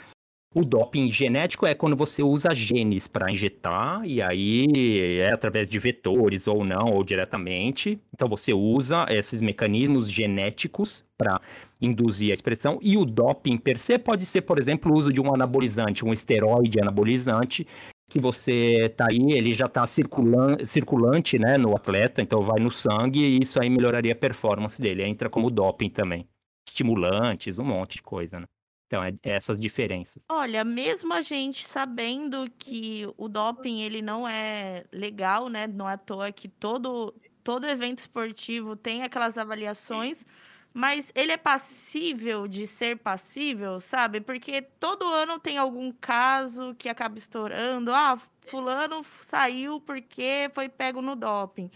O 0.52 0.64
doping 0.64 1.12
genético 1.12 1.64
é 1.64 1.76
quando 1.76 1.94
você 1.94 2.24
usa 2.24 2.52
genes 2.52 3.06
para 3.06 3.30
injetar, 3.30 4.04
e 4.04 4.20
aí 4.20 5.20
é 5.20 5.30
através 5.30 5.68
de 5.68 5.78
vetores 5.78 6.48
ou 6.48 6.64
não, 6.64 6.92
ou 6.92 7.04
diretamente. 7.04 8.00
Então 8.12 8.26
você 8.26 8.52
usa 8.52 9.06
esses 9.08 9.40
mecanismos 9.40 10.10
genéticos 10.10 11.04
para 11.16 11.40
induzir 11.80 12.32
a 12.32 12.34
expressão. 12.34 12.80
E 12.82 12.96
o 12.96 13.04
doping 13.04 13.58
per 13.58 13.78
se 13.78 13.96
pode 13.96 14.26
ser, 14.26 14.42
por 14.42 14.58
exemplo, 14.58 14.92
o 14.92 14.98
uso 14.98 15.12
de 15.12 15.20
um 15.20 15.32
anabolizante, 15.32 16.04
um 16.04 16.12
esteroide 16.12 16.80
anabolizante, 16.80 17.64
que 18.10 18.18
você 18.18 18.92
tá 18.96 19.06
aí, 19.08 19.30
ele 19.30 19.54
já 19.54 19.66
está 19.66 19.86
circulante, 19.86 20.66
circulante 20.66 21.38
né, 21.38 21.56
no 21.56 21.76
atleta, 21.76 22.20
então 22.20 22.42
vai 22.42 22.58
no 22.58 22.72
sangue 22.72 23.22
e 23.22 23.38
isso 23.40 23.62
aí 23.62 23.70
melhoraria 23.70 24.14
a 24.14 24.16
performance 24.16 24.82
dele. 24.82 25.04
Entra 25.04 25.30
como 25.30 25.48
doping 25.48 25.90
também. 25.90 26.26
Estimulantes, 26.68 27.60
um 27.60 27.64
monte 27.64 27.96
de 27.98 28.02
coisa, 28.02 28.40
né? 28.40 28.46
Então, 28.90 29.04
é, 29.04 29.12
é 29.22 29.36
essas 29.36 29.60
diferenças. 29.60 30.24
Olha, 30.28 30.64
mesmo 30.64 31.14
a 31.14 31.22
gente 31.22 31.64
sabendo 31.64 32.50
que 32.58 33.06
o 33.16 33.28
doping 33.28 33.82
ele 33.82 34.02
não 34.02 34.26
é 34.26 34.84
legal, 34.90 35.48
né? 35.48 35.68
Não 35.68 35.88
é 35.88 35.92
à 35.92 35.96
toa 35.96 36.32
que 36.32 36.48
todo, 36.48 37.14
todo 37.44 37.68
evento 37.68 38.00
esportivo 38.00 38.74
tem 38.74 39.04
aquelas 39.04 39.38
avaliações, 39.38 40.26
mas 40.74 41.08
ele 41.14 41.30
é 41.30 41.36
passível 41.36 42.48
de 42.48 42.66
ser 42.66 42.98
passível, 42.98 43.80
sabe? 43.80 44.20
Porque 44.20 44.60
todo 44.60 45.04
ano 45.04 45.38
tem 45.38 45.56
algum 45.56 45.92
caso 45.92 46.74
que 46.74 46.88
acaba 46.88 47.16
estourando. 47.16 47.92
Ah, 47.94 48.20
fulano 48.48 49.04
saiu 49.28 49.80
porque 49.80 50.50
foi 50.52 50.68
pego 50.68 51.00
no 51.00 51.14
doping. 51.14 51.70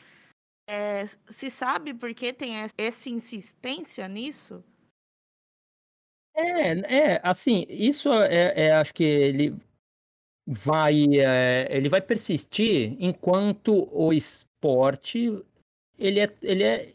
É, 0.66 1.06
se 1.28 1.48
sabe 1.48 1.94
por 1.94 2.12
que 2.12 2.32
tem 2.32 2.56
essa 2.76 3.08
insistência 3.08 4.08
nisso? 4.08 4.64
É, 6.36 7.12
é, 7.12 7.20
assim, 7.22 7.64
isso 7.68 8.12
é, 8.12 8.66
é 8.66 8.72
acho 8.72 8.92
que 8.92 9.04
ele 9.04 9.56
vai, 10.46 11.04
é, 11.18 11.68
ele 11.70 11.88
vai 11.88 12.00
persistir 12.00 12.96
enquanto 12.98 13.88
o 13.92 14.12
esporte, 14.12 15.40
ele 15.98 16.20
é, 16.20 16.36
ele 16.42 16.62
é, 16.64 16.92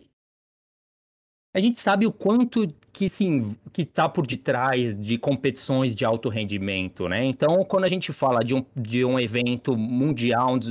a 1.54 1.60
gente 1.60 1.80
sabe 1.80 2.06
o 2.06 2.12
quanto 2.12 2.68
que 2.94 3.10
sim, 3.10 3.56
que 3.74 3.82
está 3.82 4.08
por 4.08 4.28
detrás 4.28 4.96
de 4.96 5.18
competições 5.18 5.96
de 5.96 6.06
alto 6.06 6.30
rendimento, 6.30 7.10
né? 7.10 7.26
Então, 7.26 7.66
quando 7.66 7.86
a 7.86 7.88
gente 7.88 8.14
fala 8.14 8.44
de 8.44 8.54
um, 8.54 8.64
de 8.76 9.04
um 9.04 9.20
evento 9.20 9.76
mundial, 9.76 10.54
um 10.54 10.60
dos, 10.60 10.70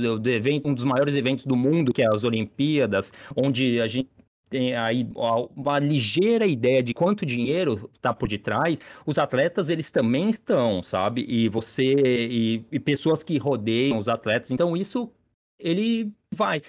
um 0.63 0.73
dos 0.73 0.83
maiores 0.85 1.15
eventos 1.15 1.45
do 1.45 1.55
mundo, 1.55 1.91
que 1.91 2.01
é 2.01 2.07
as 2.07 2.23
Olimpíadas, 2.23 3.11
onde 3.35 3.81
a 3.81 3.87
gente 3.87 4.09
tem 4.49 4.75
aí 4.75 5.07
uma 5.55 5.79
ligeira 5.79 6.45
ideia 6.45 6.81
de 6.81 6.93
quanto 6.93 7.25
dinheiro 7.25 7.89
está 7.93 8.13
por 8.13 8.27
detrás, 8.27 8.79
os 9.05 9.17
atletas 9.17 9.69
eles 9.69 9.91
também 9.91 10.29
estão, 10.29 10.81
sabe? 10.81 11.25
E 11.27 11.47
você 11.47 11.93
e, 11.93 12.65
e, 12.71 12.79
pessoas 12.79 13.23
que 13.23 13.37
rodeiam 13.37 13.97
os 13.97 14.09
atletas, 14.09 14.51
então 14.51 14.75
isso 14.75 15.11
ele 15.59 16.11
vai, 16.33 16.61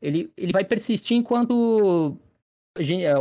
ele, 0.00 0.30
ele 0.36 0.52
vai 0.52 0.64
persistir 0.64 1.16
enquanto 1.16 2.18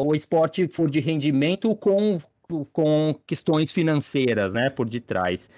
o 0.06 0.16
esporte 0.16 0.68
for 0.68 0.90
de 0.90 1.00
rendimento 1.00 1.76
com 1.76 2.20
com 2.74 3.16
questões 3.26 3.72
financeiras, 3.72 4.54
né, 4.54 4.70
por 4.70 4.90
detrás. 4.90 5.50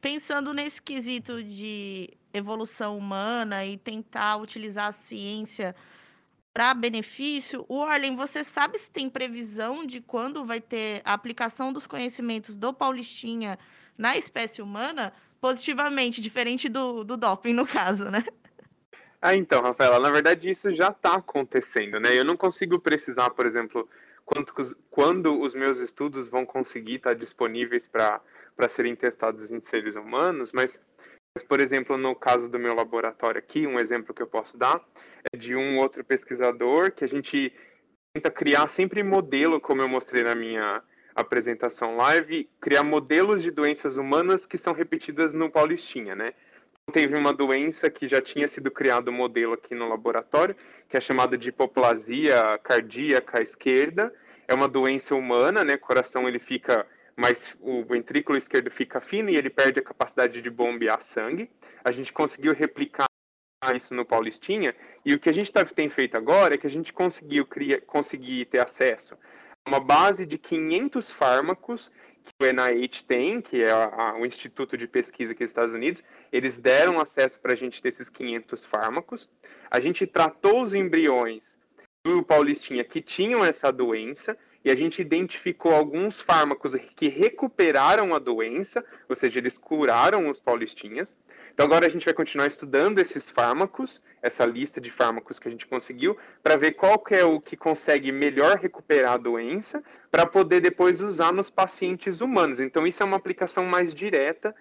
Pensando 0.00 0.54
nesse 0.54 0.80
quesito 0.80 1.42
de 1.42 2.10
evolução 2.32 2.96
humana 2.96 3.64
e 3.64 3.76
tentar 3.76 4.36
utilizar 4.36 4.88
a 4.88 4.92
ciência 4.92 5.74
para 6.58 6.74
benefício. 6.74 7.64
O 7.68 7.84
Arlen, 7.84 8.16
você 8.16 8.42
sabe 8.42 8.80
se 8.80 8.90
tem 8.90 9.08
previsão 9.08 9.86
de 9.86 10.00
quando 10.00 10.44
vai 10.44 10.60
ter 10.60 11.00
a 11.04 11.12
aplicação 11.12 11.72
dos 11.72 11.86
conhecimentos 11.86 12.56
do 12.56 12.74
Paulistinha 12.74 13.56
na 13.96 14.18
espécie 14.18 14.60
humana 14.60 15.12
positivamente, 15.40 16.20
diferente 16.20 16.68
do, 16.68 17.04
do 17.04 17.16
doping, 17.16 17.52
no 17.52 17.64
caso, 17.64 18.10
né? 18.10 18.24
Ah, 19.22 19.36
então, 19.36 19.62
Rafaela, 19.62 20.00
na 20.00 20.10
verdade 20.10 20.50
isso 20.50 20.74
já 20.74 20.88
está 20.88 21.14
acontecendo, 21.14 22.00
né? 22.00 22.18
Eu 22.18 22.24
não 22.24 22.36
consigo 22.36 22.80
precisar, 22.80 23.30
por 23.30 23.46
exemplo, 23.46 23.88
quantos, 24.24 24.74
quando 24.90 25.40
os 25.40 25.54
meus 25.54 25.78
estudos 25.78 26.26
vão 26.26 26.44
conseguir 26.44 26.96
estar 26.96 27.14
disponíveis 27.14 27.86
para 27.86 28.20
serem 28.68 28.96
testados 28.96 29.48
em 29.48 29.60
seres 29.60 29.94
humanos, 29.94 30.50
mas, 30.52 30.76
por 31.42 31.60
exemplo, 31.60 31.96
no 31.96 32.14
caso 32.14 32.48
do 32.50 32.58
meu 32.58 32.74
laboratório 32.74 33.38
aqui, 33.38 33.66
um 33.66 33.78
exemplo 33.78 34.14
que 34.14 34.22
eu 34.22 34.26
posso 34.26 34.56
dar 34.56 34.80
é 35.32 35.36
de 35.36 35.54
um 35.54 35.78
outro 35.78 36.04
pesquisador 36.04 36.92
que 36.92 37.04
a 37.04 37.08
gente 37.08 37.52
tenta 38.12 38.30
criar 38.30 38.68
sempre 38.68 39.02
modelo, 39.02 39.60
como 39.60 39.82
eu 39.82 39.88
mostrei 39.88 40.22
na 40.22 40.34
minha 40.34 40.82
apresentação 41.14 41.96
live, 41.96 42.48
criar 42.60 42.84
modelos 42.84 43.42
de 43.42 43.50
doenças 43.50 43.96
humanas 43.96 44.46
que 44.46 44.56
são 44.56 44.72
repetidas 44.72 45.34
no 45.34 45.50
Paulistinha, 45.50 46.14
né? 46.14 46.32
Então, 46.88 47.02
teve 47.02 47.16
uma 47.16 47.32
doença 47.32 47.90
que 47.90 48.08
já 48.08 48.20
tinha 48.20 48.48
sido 48.48 48.70
criado 48.70 49.10
um 49.10 49.14
modelo 49.14 49.52
aqui 49.52 49.74
no 49.74 49.88
laboratório, 49.88 50.56
que 50.88 50.96
é 50.96 51.00
chamada 51.00 51.36
de 51.36 51.50
hipoplasia 51.50 52.58
cardíaca 52.62 53.42
esquerda. 53.42 54.12
É 54.46 54.54
uma 54.54 54.68
doença 54.68 55.14
humana, 55.14 55.62
né? 55.62 55.74
O 55.74 55.80
coração 55.80 56.26
ele 56.26 56.38
fica 56.38 56.86
mas 57.18 57.56
o 57.60 57.84
ventrículo 57.84 58.38
esquerdo 58.38 58.70
fica 58.70 59.00
fino 59.00 59.28
e 59.28 59.36
ele 59.36 59.50
perde 59.50 59.80
a 59.80 59.82
capacidade 59.82 60.40
de 60.40 60.48
bombear 60.48 61.02
sangue. 61.02 61.50
A 61.82 61.90
gente 61.90 62.12
conseguiu 62.12 62.54
replicar 62.54 63.08
isso 63.74 63.92
no 63.92 64.04
Paulistinha, 64.04 64.72
e 65.04 65.12
o 65.12 65.18
que 65.18 65.28
a 65.28 65.32
gente 65.32 65.50
tá, 65.50 65.64
tem 65.64 65.88
feito 65.88 66.16
agora 66.16 66.54
é 66.54 66.56
que 66.56 66.68
a 66.68 66.70
gente 66.70 66.92
conseguiu 66.92 67.44
conseguir 67.88 68.44
ter 68.44 68.60
acesso 68.60 69.14
a 69.14 69.68
uma 69.68 69.80
base 69.80 70.24
de 70.24 70.38
500 70.38 71.10
fármacos 71.10 71.90
que 72.22 72.32
o 72.40 72.46
NIH 72.46 73.02
tem, 73.04 73.40
que 73.40 73.64
é 73.64 73.72
a, 73.72 73.86
a, 73.86 74.18
o 74.20 74.24
Instituto 74.24 74.78
de 74.78 74.86
Pesquisa 74.86 75.32
aqui 75.32 75.42
dos 75.42 75.50
Estados 75.50 75.74
Unidos, 75.74 76.04
eles 76.30 76.60
deram 76.60 77.00
acesso 77.00 77.40
para 77.40 77.52
a 77.52 77.56
gente 77.56 77.82
desses 77.82 78.08
500 78.08 78.64
fármacos. 78.64 79.28
A 79.68 79.80
gente 79.80 80.06
tratou 80.06 80.62
os 80.62 80.72
embriões 80.72 81.58
do 82.06 82.22
Paulistinha 82.22 82.84
que 82.84 83.02
tinham 83.02 83.44
essa 83.44 83.72
doença, 83.72 84.38
e 84.64 84.70
a 84.70 84.76
gente 84.76 85.00
identificou 85.00 85.72
alguns 85.72 86.20
fármacos 86.20 86.74
que 86.96 87.08
recuperaram 87.08 88.14
a 88.14 88.18
doença, 88.18 88.84
ou 89.08 89.16
seja, 89.16 89.38
eles 89.38 89.56
curaram 89.56 90.28
os 90.28 90.40
paulistinhas. 90.40 91.16
Então 91.52 91.66
agora 91.66 91.86
a 91.86 91.88
gente 91.88 92.04
vai 92.04 92.14
continuar 92.14 92.46
estudando 92.46 92.98
esses 92.98 93.28
fármacos, 93.28 94.00
essa 94.22 94.44
lista 94.44 94.80
de 94.80 94.90
fármacos 94.90 95.38
que 95.38 95.48
a 95.48 95.50
gente 95.50 95.66
conseguiu, 95.66 96.16
para 96.42 96.56
ver 96.56 96.72
qual 96.72 97.02
é 97.10 97.24
o 97.24 97.40
que 97.40 97.56
consegue 97.56 98.12
melhor 98.12 98.58
recuperar 98.58 99.14
a 99.14 99.16
doença, 99.16 99.82
para 100.10 100.26
poder 100.26 100.60
depois 100.60 101.00
usar 101.00 101.32
nos 101.32 101.50
pacientes 101.50 102.20
humanos. 102.20 102.60
Então 102.60 102.86
isso 102.86 103.02
é 103.02 103.06
uma 103.06 103.16
aplicação 103.16 103.64
mais 103.64 103.94
direta 103.94 104.54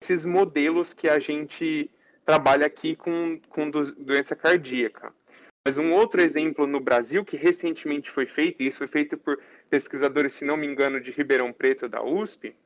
desses 0.00 0.24
modelos 0.24 0.92
que 0.92 1.08
a 1.08 1.18
gente 1.18 1.90
trabalha 2.24 2.66
aqui 2.66 2.96
com, 2.96 3.40
com 3.48 3.70
doença 3.70 4.34
cardíaca. 4.34 5.12
Mas 5.70 5.78
um 5.78 5.92
outro 5.92 6.20
exemplo 6.20 6.66
no 6.66 6.80
Brasil 6.80 7.24
que 7.24 7.36
recentemente 7.36 8.10
foi 8.10 8.26
feito, 8.26 8.60
e 8.60 8.66
isso 8.66 8.78
foi 8.78 8.88
feito 8.88 9.16
por 9.16 9.38
pesquisadores, 9.70 10.32
se 10.32 10.44
não 10.44 10.56
me 10.56 10.66
engano, 10.66 11.00
de 11.00 11.12
Ribeirão 11.12 11.52
Preto 11.52 11.88
da 11.88 12.02
USP, 12.02 12.56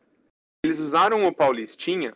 eles 0.65 0.79
usaram 0.79 1.23
o 1.25 1.31
Paulistinha 1.31 2.15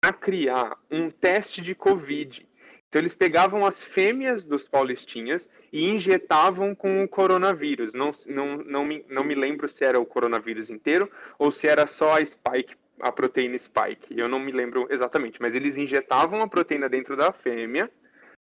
para 0.00 0.12
criar 0.12 0.78
um 0.88 1.10
teste 1.10 1.60
de 1.60 1.74
Covid. 1.74 2.46
Então 2.88 3.02
eles 3.02 3.16
pegavam 3.16 3.66
as 3.66 3.82
fêmeas 3.82 4.46
dos 4.46 4.68
paulistinhas 4.68 5.50
e 5.72 5.84
injetavam 5.84 6.72
com 6.72 7.02
o 7.02 7.08
coronavírus. 7.08 7.92
Não, 7.92 8.12
não, 8.28 8.58
não, 8.58 8.84
me, 8.84 9.04
não 9.08 9.24
me 9.24 9.34
lembro 9.34 9.68
se 9.68 9.84
era 9.84 9.98
o 9.98 10.06
coronavírus 10.06 10.70
inteiro 10.70 11.10
ou 11.36 11.50
se 11.50 11.66
era 11.66 11.88
só 11.88 12.16
a 12.16 12.24
spike, 12.24 12.76
a 13.00 13.10
proteína 13.10 13.58
spike. 13.58 14.16
Eu 14.16 14.28
não 14.28 14.38
me 14.38 14.52
lembro 14.52 14.86
exatamente, 14.88 15.42
mas 15.42 15.56
eles 15.56 15.76
injetavam 15.76 16.40
a 16.42 16.46
proteína 16.46 16.88
dentro 16.88 17.16
da 17.16 17.32
fêmea 17.32 17.90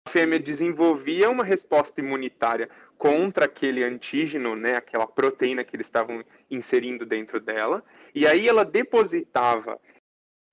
fêmea 0.08 0.40
desenvolvia 0.40 1.30
uma 1.30 1.44
resposta 1.44 2.00
imunitária 2.00 2.70
contra 2.98 3.46
aquele 3.46 3.84
antígeno, 3.84 4.56
né, 4.56 4.76
aquela 4.76 5.08
proteína 5.08 5.64
que 5.64 5.76
eles 5.76 5.88
estavam 5.88 6.24
inserindo 6.50 7.06
dentro 7.06 7.40
dela, 7.40 7.84
e 8.14 8.28
aí 8.28 8.48
ela 8.48 8.66
depositava 8.66 9.80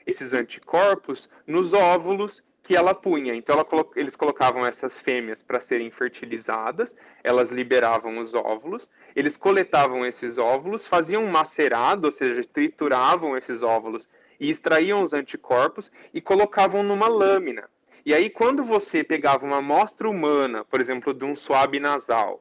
esses 0.07 0.33
anticorpos 0.33 1.29
nos 1.47 1.73
óvulos 1.73 2.45
que 2.63 2.77
ela 2.77 2.95
punha. 2.95 3.35
Então 3.35 3.55
ela, 3.55 3.67
eles 3.97 4.15
colocavam 4.15 4.65
essas 4.65 4.99
fêmeas 4.99 5.43
para 5.43 5.61
serem 5.61 5.91
fertilizadas, 5.91 6.97
elas 7.25 7.51
liberavam 7.51 8.19
os 8.19 8.35
óvulos, 8.35 8.89
eles 9.15 9.37
coletavam 9.37 10.05
esses 10.05 10.39
óvulos, 10.39 10.87
faziam 10.87 11.25
um 11.25 11.31
macerado, 11.31 12.07
ou 12.07 12.13
seja, 12.13 12.45
trituravam 12.45 13.37
esses 13.37 13.63
óvulos 13.63 14.09
e 14.39 14.51
extraíam 14.51 15.03
os 15.03 15.13
anticorpos 15.13 15.91
e 16.13 16.21
colocavam 16.21 16.83
numa 16.83 17.09
lâmina. 17.09 17.69
E 18.07 18.15
aí, 18.15 18.31
quando 18.31 18.63
você 18.63 19.03
pegava 19.03 19.45
uma 19.45 19.57
amostra 19.57 20.09
humana, 20.09 20.65
por 20.65 20.81
exemplo, 20.81 21.13
de 21.13 21.25
um 21.25 21.35
suave 21.35 21.81
nasal, 21.81 22.41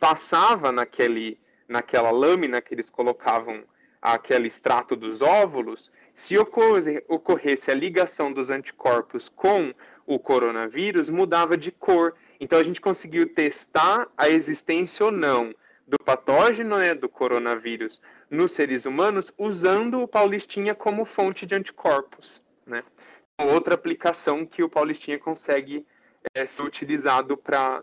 passava 0.00 0.72
naquele, 0.72 1.38
naquela 1.68 2.10
lâmina 2.10 2.62
que 2.62 2.72
eles 2.72 2.88
colocavam 2.88 3.64
aquele 4.00 4.46
extrato 4.46 4.96
dos 4.96 5.20
óvulos, 5.20 5.92
se 6.14 6.38
ocorresse 6.38 7.70
a 7.70 7.74
ligação 7.74 8.32
dos 8.32 8.48
anticorpos 8.48 9.28
com 9.28 9.74
o 10.06 10.18
coronavírus, 10.18 11.10
mudava 11.10 11.54
de 11.54 11.70
cor. 11.70 12.14
Então 12.40 12.58
a 12.58 12.62
gente 12.62 12.80
conseguiu 12.80 13.28
testar 13.28 14.08
a 14.16 14.30
existência 14.30 15.04
ou 15.04 15.12
não 15.12 15.54
do 15.86 15.98
patógeno 16.02 16.78
né, 16.78 16.94
do 16.94 17.10
coronavírus 17.10 18.00
nos 18.30 18.52
seres 18.52 18.86
humanos 18.86 19.30
usando 19.36 20.00
o 20.00 20.08
Paulistinha 20.08 20.74
como 20.74 21.04
fonte 21.04 21.44
de 21.44 21.54
anticorpos. 21.54 22.42
Né? 22.66 22.82
Outra 23.40 23.74
aplicação 23.74 24.46
que 24.46 24.62
o 24.62 24.68
Paulistinha 24.68 25.18
consegue 25.18 25.86
é, 26.34 26.46
ser 26.46 26.62
utilizado 26.62 27.36
para 27.36 27.82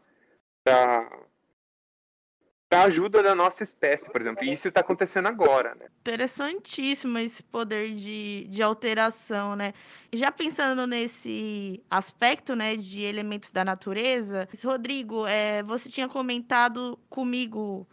a 2.72 2.84
ajuda 2.84 3.22
da 3.22 3.36
nossa 3.36 3.64
espécie, 3.64 4.10
por 4.10 4.22
exemplo. 4.22 4.46
E 4.46 4.54
isso 4.54 4.70
está 4.70 4.80
acontecendo 4.80 5.28
agora, 5.28 5.76
né? 5.76 5.88
Interessantíssimo 6.00 7.18
esse 7.18 7.44
poder 7.44 7.94
de, 7.96 8.48
de 8.50 8.64
alteração, 8.64 9.56
né? 9.56 9.74
Já 10.14 10.32
pensando 10.32 10.88
nesse 10.88 11.84
aspecto, 11.90 12.56
né, 12.56 12.78
de 12.78 13.02
elementos 13.02 13.50
da 13.50 13.66
natureza, 13.66 14.48
Rodrigo, 14.64 15.28
é, 15.28 15.62
você 15.64 15.90
tinha 15.90 16.08
comentado 16.08 16.98
comigo 17.10 17.88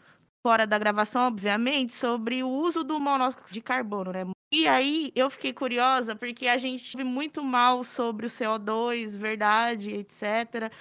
fora 0.47 0.65
da 0.67 0.79
gravação, 0.79 1.27
obviamente, 1.27 1.93
sobre 1.95 2.43
o 2.43 2.49
uso 2.49 2.85
do 2.85 3.01
monóxido 3.01 3.53
de 3.53 3.61
carbono, 3.61 4.13
né? 4.13 4.25
E 4.51 4.67
aí 4.67 5.13
eu 5.15 5.29
fiquei 5.29 5.53
curiosa 5.53 6.17
porque 6.17 6.47
a 6.47 6.57
gente 6.57 6.97
viu 6.97 7.05
muito 7.05 7.43
mal 7.43 7.85
sobre 7.85 8.27
o 8.27 8.31
CO2, 8.31 9.17
verdade, 9.19 9.91
etc. 9.93 10.73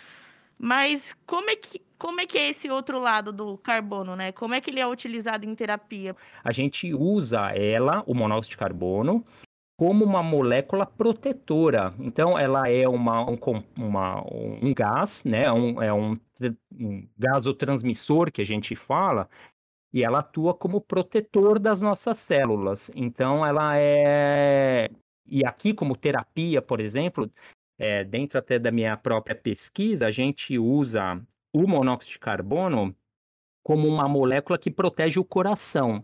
Mas 0.57 1.15
como 1.25 1.49
é 1.49 1.55
que 1.55 1.81
como 1.97 2.21
é 2.21 2.27
que 2.27 2.37
é 2.37 2.49
esse 2.49 2.69
outro 2.69 2.99
lado 2.99 3.31
do 3.31 3.57
carbono, 3.57 4.15
né? 4.15 4.31
Como 4.31 4.53
é 4.53 4.61
que 4.61 4.69
ele 4.69 4.79
é 4.79 4.87
utilizado 4.87 5.45
em 5.45 5.55
terapia? 5.55 6.15
A 6.43 6.51
gente 6.51 6.93
usa 6.93 7.51
ela, 7.55 8.03
o 8.05 8.13
monóxido 8.13 8.51
de 8.51 8.57
carbono, 8.57 9.25
como 9.77 10.05
uma 10.05 10.21
molécula 10.21 10.85
protetora. 10.85 11.93
Então, 11.99 12.37
ela 12.37 12.69
é 12.69 12.87
uma, 12.87 13.27
um, 13.27 13.37
uma, 13.75 14.23
um 14.31 14.73
gás, 14.75 15.25
né? 15.25 15.51
Um, 15.51 15.81
é 15.81 15.91
um, 15.91 16.19
um 16.71 17.07
gasotransmissor 17.17 18.31
que 18.31 18.41
a 18.41 18.45
gente 18.45 18.75
fala, 18.75 19.27
e 19.93 20.03
ela 20.03 20.19
atua 20.19 20.53
como 20.53 20.81
protetor 20.81 21.59
das 21.59 21.81
nossas 21.81 22.17
células. 22.17 22.91
Então, 22.95 23.45
ela 23.45 23.77
é. 23.77 24.89
E 25.25 25.45
aqui, 25.45 25.73
como 25.73 25.95
terapia, 25.95 26.61
por 26.61 26.79
exemplo, 26.79 27.29
é, 27.77 28.03
dentro 28.03 28.39
até 28.39 28.57
da 28.57 28.71
minha 28.71 28.95
própria 28.97 29.35
pesquisa, 29.35 30.07
a 30.07 30.11
gente 30.11 30.57
usa 30.57 31.21
o 31.53 31.67
monóxido 31.67 32.13
de 32.13 32.19
carbono 32.19 32.95
como 33.63 33.87
uma 33.87 34.07
molécula 34.07 34.57
que 34.57 34.71
protege 34.71 35.19
o 35.19 35.25
coração. 35.25 36.03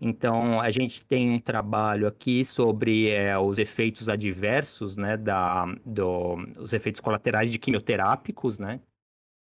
Então, 0.00 0.60
a 0.60 0.70
gente 0.70 1.04
tem 1.04 1.30
um 1.30 1.38
trabalho 1.38 2.06
aqui 2.06 2.44
sobre 2.44 3.10
é, 3.10 3.36
os 3.36 3.58
efeitos 3.58 4.08
adversos, 4.08 4.96
né, 4.96 5.16
da, 5.16 5.66
do, 5.84 6.36
os 6.58 6.72
efeitos 6.72 7.00
colaterais 7.00 7.50
de 7.50 7.58
quimioterápicos, 7.58 8.58
né? 8.58 8.80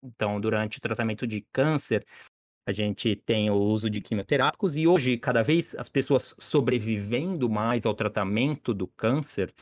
Então, 0.02 0.40
durante 0.40 0.78
o 0.78 0.80
tratamento 0.80 1.26
de 1.26 1.44
câncer, 1.52 2.06
a 2.66 2.72
gente 2.72 3.14
tem 3.14 3.48
o 3.48 3.54
uso 3.54 3.88
de 3.88 4.00
quimioterápicos 4.00 4.76
e 4.76 4.88
hoje, 4.88 5.16
cada 5.16 5.42
vez, 5.42 5.74
as 5.76 5.88
pessoas 5.88 6.34
sobrevivendo 6.36 7.48
mais 7.48 7.86
ao 7.86 7.94
tratamento 7.94 8.74
do 8.74 8.88
câncer, 8.88 9.54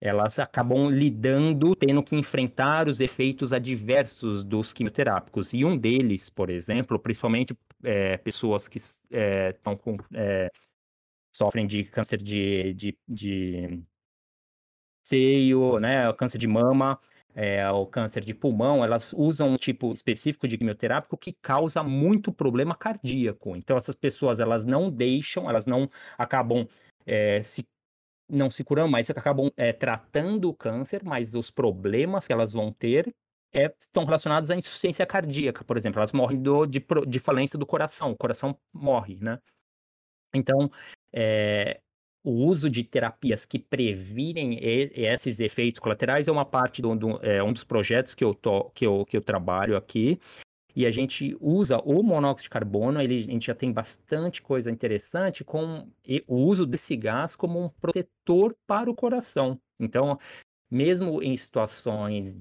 elas 0.00 0.38
acabam 0.38 0.88
lidando, 0.88 1.76
tendo 1.76 2.02
que 2.02 2.16
enfrentar 2.16 2.88
os 2.88 3.00
efeitos 3.00 3.52
adversos 3.52 4.42
dos 4.42 4.72
quimioterápicos. 4.72 5.52
E 5.52 5.64
um 5.64 5.76
deles, 5.76 6.30
por 6.30 6.48
exemplo, 6.48 6.98
principalmente 6.98 7.56
é, 7.82 8.16
pessoas 8.16 8.68
que 8.68 8.78
estão 8.78 9.74
é, 9.74 9.76
com. 9.76 9.96
É, 10.14 10.50
sofrem 11.34 11.66
de 11.66 11.84
câncer 11.84 12.22
de, 12.22 12.74
de, 12.74 12.98
de 13.08 13.82
seio, 15.02 15.78
né, 15.80 16.12
câncer 16.14 16.38
de 16.38 16.46
mama, 16.46 16.98
é, 17.34 17.68
o 17.70 17.86
câncer 17.86 18.24
de 18.24 18.32
pulmão, 18.32 18.84
elas 18.84 19.12
usam 19.12 19.50
um 19.50 19.56
tipo 19.56 19.92
específico 19.92 20.46
de 20.46 20.56
quimioterápico 20.56 21.16
que 21.16 21.32
causa 21.32 21.82
muito 21.82 22.32
problema 22.32 22.76
cardíaco. 22.76 23.56
Então, 23.56 23.76
essas 23.76 23.96
pessoas, 23.96 24.38
elas 24.40 24.64
não 24.64 24.90
deixam, 24.90 25.48
elas 25.48 25.66
não 25.66 25.90
acabam 26.16 26.66
é, 27.06 27.42
se 27.42 27.66
não 28.28 28.50
se 28.50 28.64
curam 28.64 28.88
mais, 28.88 29.10
acabam 29.10 29.50
é, 29.56 29.72
tratando 29.72 30.48
o 30.48 30.54
câncer, 30.54 31.02
mas 31.04 31.34
os 31.34 31.50
problemas 31.50 32.26
que 32.26 32.32
elas 32.32 32.52
vão 32.52 32.72
ter 32.72 33.14
é, 33.52 33.72
estão 33.78 34.04
relacionados 34.04 34.50
à 34.50 34.56
insuficiência 34.56 35.06
cardíaca, 35.06 35.64
por 35.64 35.76
exemplo. 35.76 36.00
Elas 36.00 36.12
morrem 36.12 36.40
do, 36.42 36.66
de, 36.66 36.84
de 37.06 37.18
falência 37.18 37.58
do 37.58 37.66
coração, 37.66 38.12
o 38.12 38.16
coração 38.16 38.58
morre, 38.72 39.18
né? 39.20 39.38
Então, 40.34 40.70
é, 41.12 41.80
o 42.24 42.30
uso 42.30 42.70
de 42.70 42.82
terapias 42.82 43.44
que 43.44 43.58
previnem 43.58 44.58
esses 44.60 45.40
efeitos 45.40 45.78
colaterais 45.78 46.26
é 46.26 46.32
uma 46.32 46.44
parte 46.44 46.80
do, 46.80 46.96
do 46.96 47.18
é, 47.22 47.42
um 47.42 47.52
dos 47.52 47.64
projetos 47.64 48.14
que 48.14 48.24
eu, 48.24 48.34
to, 48.34 48.70
que, 48.74 48.86
eu, 48.86 49.04
que 49.04 49.16
eu 49.16 49.20
trabalho 49.20 49.76
aqui 49.76 50.18
e 50.74 50.86
a 50.86 50.90
gente 50.90 51.36
usa 51.40 51.78
o 51.78 52.02
monóxido 52.02 52.44
de 52.44 52.50
carbono, 52.50 53.00
ele, 53.00 53.18
a 53.18 53.22
gente 53.22 53.46
já 53.46 53.54
tem 53.54 53.70
bastante 53.70 54.42
coisa 54.42 54.70
interessante 54.70 55.44
com 55.44 55.86
o 56.26 56.36
uso 56.36 56.66
desse 56.66 56.96
gás 56.96 57.36
como 57.36 57.62
um 57.62 57.68
protetor 57.68 58.56
para 58.66 58.90
o 58.90 58.94
coração. 58.94 59.60
Então, 59.80 60.18
mesmo 60.68 61.22
em 61.22 61.36
situações 61.36 62.36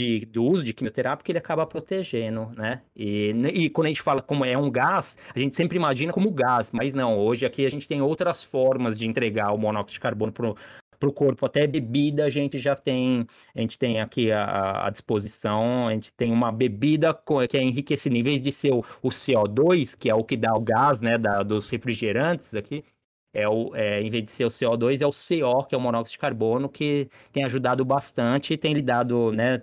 de, 0.00 0.26
do 0.26 0.44
uso 0.44 0.64
de 0.64 0.72
quimioterápico, 0.72 1.30
ele 1.30 1.38
acaba 1.38 1.66
protegendo, 1.66 2.50
né? 2.56 2.80
E, 2.96 3.30
e, 3.52 3.70
quando 3.70 3.86
a 3.86 3.88
gente 3.88 4.02
fala 4.02 4.22
como 4.22 4.44
é 4.44 4.56
um 4.56 4.70
gás, 4.70 5.18
a 5.34 5.38
gente 5.38 5.54
sempre 5.54 5.76
imagina 5.76 6.12
como 6.12 6.30
gás, 6.30 6.70
mas 6.72 6.94
não, 6.94 7.18
hoje 7.18 7.44
aqui 7.44 7.66
a 7.66 7.70
gente 7.70 7.86
tem 7.86 8.00
outras 8.00 8.42
formas 8.42 8.98
de 8.98 9.06
entregar 9.06 9.52
o 9.52 9.58
monóxido 9.58 9.92
de 9.92 10.00
carbono 10.00 10.32
para 10.32 11.08
o 11.08 11.12
corpo, 11.12 11.44
até 11.44 11.66
bebida 11.66 12.24
a 12.24 12.30
gente 12.30 12.58
já 12.58 12.74
tem, 12.74 13.26
a 13.54 13.60
gente 13.60 13.78
tem 13.78 14.00
aqui 14.00 14.32
à, 14.32 14.88
disposição, 14.90 15.88
a 15.88 15.92
gente 15.92 16.12
tem 16.14 16.32
uma 16.32 16.50
bebida 16.50 17.14
que 17.48 17.56
é 17.56 17.62
enriquecida, 17.62 18.16
em 18.16 18.22
vez 18.22 18.40
de 18.40 18.52
ser 18.52 18.72
o, 18.72 18.84
o 19.02 19.08
CO2, 19.08 19.96
que 19.98 20.08
é 20.08 20.14
o 20.14 20.24
que 20.24 20.36
dá 20.36 20.54
o 20.54 20.60
gás, 20.60 21.00
né, 21.00 21.18
da, 21.18 21.42
dos 21.42 21.68
refrigerantes 21.68 22.54
aqui, 22.54 22.84
é 23.32 23.48
o, 23.48 23.74
é, 23.74 24.02
em 24.02 24.10
vez 24.10 24.24
de 24.24 24.30
ser 24.30 24.44
o 24.44 24.48
CO2, 24.48 25.00
é 25.00 25.06
o 25.06 25.10
CO, 25.10 25.64
que 25.64 25.74
é 25.74 25.78
o 25.78 25.80
monóxido 25.80 26.12
de 26.12 26.18
carbono, 26.18 26.68
que 26.68 27.08
tem 27.32 27.44
ajudado 27.44 27.84
bastante 27.84 28.54
e 28.54 28.58
tem 28.58 28.74
lhe 28.74 28.82
dado, 28.82 29.32
né, 29.32 29.62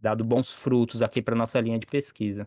dado 0.00 0.24
bons 0.24 0.52
frutos 0.52 1.02
aqui 1.02 1.22
para 1.22 1.34
nossa 1.34 1.60
linha 1.60 1.78
de 1.78 1.86
pesquisa. 1.86 2.46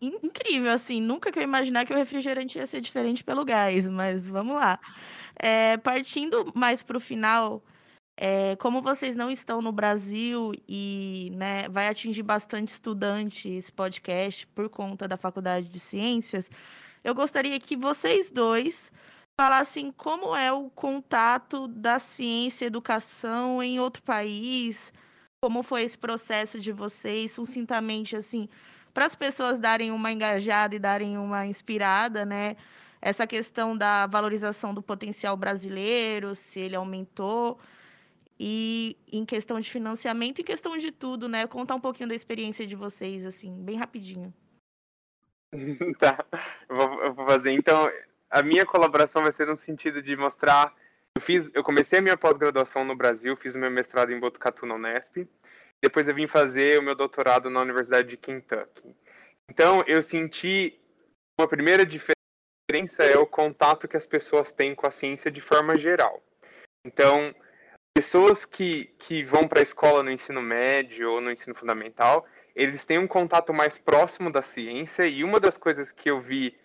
Incrível, 0.00 0.72
assim, 0.72 1.00
nunca 1.00 1.30
que 1.30 1.38
eu 1.38 1.42
imaginar 1.42 1.84
que 1.84 1.92
o 1.92 1.96
refrigerante 1.96 2.58
ia 2.58 2.66
ser 2.66 2.80
diferente 2.80 3.22
pelo 3.22 3.44
gás, 3.44 3.86
mas 3.86 4.26
vamos 4.26 4.56
lá. 4.56 4.78
É, 5.38 5.76
partindo 5.78 6.52
mais 6.54 6.82
para 6.82 6.96
o 6.96 7.00
final, 7.00 7.62
é, 8.16 8.56
como 8.56 8.82
vocês 8.82 9.16
não 9.16 9.30
estão 9.30 9.62
no 9.62 9.72
Brasil 9.72 10.52
e 10.68 11.32
né, 11.34 11.68
vai 11.68 11.88
atingir 11.88 12.22
bastante 12.22 12.68
estudante 12.68 13.48
esse 13.48 13.72
podcast 13.72 14.46
por 14.48 14.68
conta 14.68 15.06
da 15.08 15.16
Faculdade 15.16 15.68
de 15.68 15.80
Ciências, 15.80 16.50
eu 17.02 17.14
gostaria 17.14 17.58
que 17.58 17.76
vocês 17.76 18.30
dois 18.30 18.90
falassem 19.40 19.90
como 19.90 20.36
é 20.36 20.52
o 20.52 20.68
contato 20.68 21.66
da 21.66 21.98
ciência 21.98 22.66
e 22.66 22.66
educação 22.66 23.62
em 23.62 23.80
outro 23.80 24.02
país, 24.02 24.92
como 25.42 25.62
foi 25.62 25.82
esse 25.82 25.96
processo 25.96 26.60
de 26.60 26.70
vocês, 26.70 27.32
sucintamente, 27.32 28.14
assim, 28.14 28.50
para 28.92 29.06
as 29.06 29.14
pessoas 29.14 29.58
darem 29.58 29.92
uma 29.92 30.12
engajada 30.12 30.76
e 30.76 30.78
darem 30.78 31.16
uma 31.16 31.46
inspirada, 31.46 32.26
né? 32.26 32.54
essa 33.00 33.26
questão 33.26 33.74
da 33.74 34.06
valorização 34.06 34.74
do 34.74 34.82
potencial 34.82 35.38
brasileiro, 35.38 36.34
se 36.34 36.60
ele 36.60 36.76
aumentou, 36.76 37.58
e 38.38 38.94
em 39.10 39.24
questão 39.24 39.58
de 39.58 39.70
financiamento, 39.70 40.42
em 40.42 40.44
questão 40.44 40.76
de 40.76 40.92
tudo, 40.92 41.30
né? 41.30 41.46
Contar 41.46 41.76
um 41.76 41.80
pouquinho 41.80 42.10
da 42.10 42.14
experiência 42.14 42.66
de 42.66 42.76
vocês, 42.76 43.24
assim, 43.24 43.64
bem 43.64 43.78
rapidinho. 43.78 44.34
tá, 45.98 46.26
eu 46.68 46.76
vou, 46.76 47.04
eu 47.04 47.14
vou 47.14 47.26
fazer. 47.26 47.52
Então, 47.52 47.90
a 48.30 48.42
minha 48.42 48.64
colaboração 48.64 49.22
vai 49.22 49.32
ser 49.32 49.46
no 49.46 49.56
sentido 49.56 50.00
de 50.00 50.16
mostrar. 50.16 50.72
Eu, 51.16 51.20
fiz, 51.20 51.50
eu 51.52 51.64
comecei 51.64 51.98
a 51.98 52.02
minha 52.02 52.16
pós-graduação 52.16 52.84
no 52.84 52.94
Brasil, 52.94 53.36
fiz 53.36 53.54
o 53.54 53.58
meu 53.58 53.70
mestrado 53.70 54.12
em 54.12 54.20
Botucatu 54.20 54.64
na 54.64 54.76
Unesp. 54.76 55.28
Depois 55.82 56.06
eu 56.06 56.14
vim 56.14 56.26
fazer 56.26 56.78
o 56.78 56.82
meu 56.82 56.94
doutorado 56.94 57.50
na 57.50 57.60
Universidade 57.60 58.08
de 58.08 58.16
Kentucky. 58.16 58.94
Então, 59.50 59.82
eu 59.86 60.02
senti 60.02 60.78
uma 61.38 61.48
primeira 61.48 61.84
diferença 61.84 63.02
é 63.02 63.16
o 63.18 63.26
contato 63.26 63.88
que 63.88 63.96
as 63.96 64.06
pessoas 64.06 64.52
têm 64.52 64.74
com 64.74 64.86
a 64.86 64.92
ciência 64.92 65.30
de 65.30 65.40
forma 65.40 65.76
geral. 65.76 66.22
Então, 66.86 67.34
pessoas 67.92 68.44
que, 68.44 68.84
que 68.98 69.24
vão 69.24 69.48
para 69.48 69.58
a 69.58 69.62
escola 69.62 70.02
no 70.02 70.10
ensino 70.10 70.40
médio 70.40 71.10
ou 71.10 71.20
no 71.20 71.32
ensino 71.32 71.54
fundamental, 71.54 72.26
eles 72.54 72.84
têm 72.84 72.98
um 72.98 73.08
contato 73.08 73.52
mais 73.52 73.76
próximo 73.76 74.30
da 74.30 74.42
ciência, 74.42 75.06
e 75.06 75.24
uma 75.24 75.40
das 75.40 75.58
coisas 75.58 75.90
que 75.90 76.10
eu 76.10 76.20
vi 76.20 76.56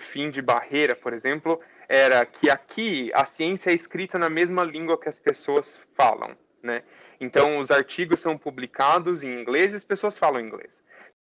fim 0.00 0.30
de 0.30 0.42
barreira, 0.42 0.96
por 0.96 1.12
exemplo, 1.12 1.60
era 1.88 2.24
que 2.26 2.50
aqui 2.50 3.10
a 3.14 3.24
ciência 3.24 3.70
é 3.70 3.74
escrita 3.74 4.18
na 4.18 4.28
mesma 4.28 4.64
língua 4.64 4.98
que 4.98 5.08
as 5.08 5.18
pessoas 5.18 5.80
falam, 5.94 6.36
né? 6.62 6.82
Então, 7.20 7.58
os 7.58 7.70
artigos 7.70 8.20
são 8.20 8.36
publicados 8.36 9.22
em 9.22 9.40
inglês 9.40 9.72
e 9.72 9.76
as 9.76 9.84
pessoas 9.84 10.18
falam 10.18 10.40
inglês. 10.40 10.74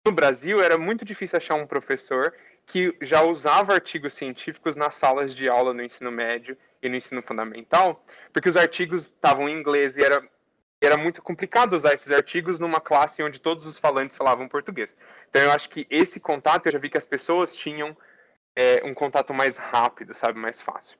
No 0.05 0.11
Brasil, 0.11 0.61
era 0.61 0.77
muito 0.77 1.03
difícil 1.03 1.37
achar 1.37 1.55
um 1.55 1.67
professor 1.67 2.33
que 2.65 2.95
já 3.01 3.23
usava 3.23 3.73
artigos 3.73 4.13
científicos 4.13 4.75
nas 4.75 4.95
salas 4.95 5.33
de 5.33 5.49
aula 5.49 5.73
no 5.73 5.83
ensino 5.83 6.11
médio 6.11 6.57
e 6.81 6.87
no 6.87 6.95
ensino 6.95 7.21
fundamental, 7.21 8.05
porque 8.31 8.49
os 8.49 8.57
artigos 8.57 9.05
estavam 9.05 9.49
em 9.49 9.57
inglês 9.57 9.97
e 9.97 10.03
era 10.03 10.23
era 10.79 10.95
muito 10.95 11.21
complicado 11.21 11.73
usar 11.73 11.93
esses 11.93 12.11
artigos 12.11 12.59
numa 12.59 12.79
classe 12.79 13.23
onde 13.23 13.41
todos 13.41 13.65
os 13.65 13.77
falantes 13.79 14.15
falavam 14.15 14.47
português. 14.47 14.95
Então 15.29 15.41
eu 15.41 15.51
acho 15.51 15.69
que 15.69 15.87
esse 15.89 16.19
contato, 16.19 16.67
eu 16.67 16.71
já 16.71 16.77
vi 16.79 16.89
que 16.89 16.97
as 16.97 17.05
pessoas 17.05 17.55
tinham 17.55 17.97
é, 18.57 18.81
um 18.83 18.93
contato 18.93 19.35
mais 19.35 19.55
rápido, 19.55 20.15
sabe, 20.15 20.39
mais 20.39 20.59
fácil. 20.59 20.97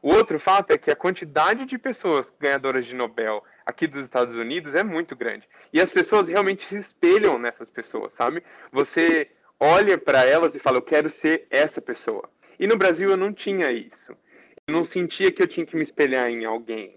O 0.00 0.12
outro 0.14 0.38
fato 0.38 0.70
é 0.70 0.78
que 0.78 0.90
a 0.90 0.96
quantidade 0.96 1.66
de 1.66 1.76
pessoas 1.76 2.32
ganhadoras 2.38 2.86
de 2.86 2.94
Nobel 2.94 3.42
aqui 3.66 3.86
dos 3.88 4.04
Estados 4.04 4.36
Unidos 4.36 4.74
é 4.76 4.84
muito 4.84 5.16
grande. 5.16 5.46
E 5.72 5.80
as 5.80 5.92
pessoas 5.92 6.28
realmente 6.28 6.64
se 6.64 6.78
espelham 6.78 7.36
nessas 7.36 7.68
pessoas, 7.68 8.12
sabe? 8.12 8.42
Você 8.72 9.28
olha 9.58 9.98
para 9.98 10.24
elas 10.24 10.54
e 10.54 10.60
fala, 10.60 10.78
eu 10.78 10.82
quero 10.82 11.10
ser 11.10 11.46
essa 11.50 11.82
pessoa. 11.82 12.30
E 12.58 12.66
no 12.66 12.76
Brasil 12.76 13.10
eu 13.10 13.16
não 13.16 13.32
tinha 13.32 13.72
isso. 13.72 14.12
Eu 14.66 14.72
não 14.72 14.84
sentia 14.84 15.32
que 15.32 15.42
eu 15.42 15.48
tinha 15.48 15.66
que 15.66 15.76
me 15.76 15.82
espelhar 15.82 16.30
em 16.30 16.44
alguém, 16.44 16.96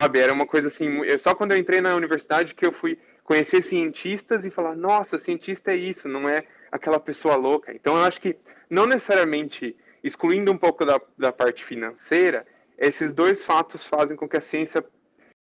sabe? 0.00 0.20
Era 0.20 0.32
uma 0.32 0.46
coisa 0.46 0.68
assim, 0.68 1.04
eu, 1.04 1.18
só 1.18 1.34
quando 1.34 1.52
eu 1.52 1.58
entrei 1.58 1.80
na 1.80 1.96
universidade 1.96 2.54
que 2.54 2.64
eu 2.64 2.72
fui 2.72 2.96
conhecer 3.24 3.60
cientistas 3.60 4.46
e 4.46 4.50
falar, 4.50 4.76
nossa, 4.76 5.18
cientista 5.18 5.72
é 5.72 5.76
isso, 5.76 6.08
não 6.08 6.28
é 6.28 6.44
aquela 6.70 7.00
pessoa 7.00 7.36
louca. 7.36 7.72
Então 7.72 7.96
eu 7.96 8.02
acho 8.02 8.20
que 8.20 8.36
não 8.68 8.86
necessariamente 8.86 9.76
excluindo 10.02 10.52
um 10.52 10.58
pouco 10.58 10.84
da, 10.84 11.00
da 11.16 11.32
parte 11.32 11.64
financeira, 11.64 12.46
esses 12.78 13.12
dois 13.12 13.44
fatos 13.44 13.84
fazem 13.84 14.16
com 14.16 14.28
que 14.28 14.36
a 14.36 14.40
ciência 14.40 14.84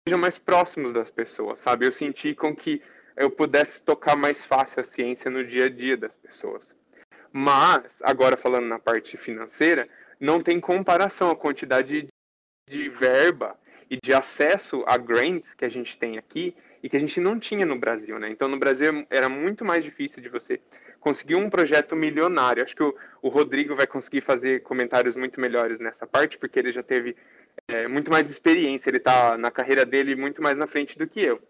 seja 0.06 0.18
mais 0.18 0.38
próximos 0.38 0.92
das 0.92 1.10
pessoas, 1.10 1.60
sabe? 1.60 1.86
Eu 1.86 1.92
senti 1.92 2.34
com 2.34 2.54
que 2.54 2.82
eu 3.16 3.30
pudesse 3.30 3.82
tocar 3.82 4.16
mais 4.16 4.44
fácil 4.44 4.80
a 4.80 4.84
ciência 4.84 5.30
no 5.30 5.44
dia 5.46 5.66
a 5.66 5.68
dia 5.68 5.96
das 5.96 6.16
pessoas. 6.16 6.76
Mas, 7.32 7.98
agora 8.02 8.36
falando 8.36 8.66
na 8.66 8.78
parte 8.78 9.16
financeira, 9.16 9.88
não 10.18 10.42
tem 10.42 10.60
comparação 10.60 11.30
a 11.30 11.36
quantidade 11.36 12.08
de 12.68 12.88
verba 12.88 13.58
e 13.90 13.98
de 14.02 14.12
acesso 14.12 14.82
a 14.86 14.96
grants 14.96 15.54
que 15.54 15.64
a 15.64 15.68
gente 15.68 15.98
tem 15.98 16.18
aqui 16.18 16.54
e 16.82 16.88
que 16.88 16.96
a 16.96 17.00
gente 17.00 17.20
não 17.20 17.38
tinha 17.38 17.64
no 17.64 17.78
Brasil, 17.78 18.18
né? 18.18 18.28
Então, 18.28 18.48
no 18.48 18.58
Brasil 18.58 19.06
era 19.08 19.28
muito 19.28 19.64
mais 19.64 19.84
difícil 19.84 20.22
de 20.22 20.28
você 20.28 20.60
conseguir 21.02 21.34
um 21.34 21.50
projeto 21.50 21.96
milionário. 21.96 22.62
Acho 22.62 22.76
que 22.76 22.82
o, 22.82 22.94
o 23.20 23.28
Rodrigo 23.28 23.74
vai 23.74 23.86
conseguir 23.86 24.20
fazer 24.20 24.62
comentários 24.62 25.16
muito 25.16 25.40
melhores 25.40 25.80
nessa 25.80 26.06
parte, 26.06 26.38
porque 26.38 26.58
ele 26.58 26.70
já 26.70 26.82
teve 26.82 27.16
é, 27.68 27.88
muito 27.88 28.10
mais 28.10 28.30
experiência, 28.30 28.88
ele 28.88 28.98
está 28.98 29.36
na 29.36 29.50
carreira 29.50 29.84
dele 29.84 30.14
muito 30.14 30.40
mais 30.40 30.56
na 30.56 30.66
frente 30.66 30.96
do 30.96 31.06
que 31.06 31.20
eu. 31.20 31.42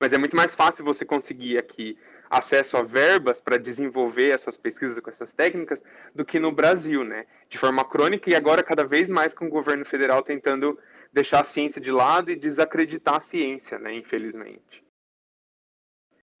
Mas 0.00 0.12
é 0.12 0.18
muito 0.18 0.36
mais 0.36 0.54
fácil 0.54 0.84
você 0.84 1.04
conseguir 1.04 1.58
aqui 1.58 1.96
acesso 2.28 2.76
a 2.76 2.82
verbas 2.82 3.40
para 3.40 3.56
desenvolver 3.56 4.32
as 4.32 4.42
suas 4.42 4.56
pesquisas 4.56 4.98
com 4.98 5.10
essas 5.10 5.32
técnicas 5.32 5.82
do 6.14 6.24
que 6.24 6.38
no 6.38 6.52
Brasil, 6.52 7.02
né? 7.04 7.24
De 7.48 7.56
forma 7.56 7.84
crônica 7.84 8.28
e 8.28 8.34
agora 8.34 8.62
cada 8.62 8.84
vez 8.84 9.08
mais 9.08 9.32
com 9.32 9.46
o 9.46 9.50
governo 9.50 9.84
federal 9.84 10.22
tentando 10.22 10.78
deixar 11.12 11.40
a 11.40 11.44
ciência 11.44 11.80
de 11.80 11.90
lado 11.90 12.30
e 12.30 12.36
desacreditar 12.36 13.16
a 13.16 13.20
ciência, 13.20 13.78
né? 13.78 13.94
Infelizmente 13.94 14.87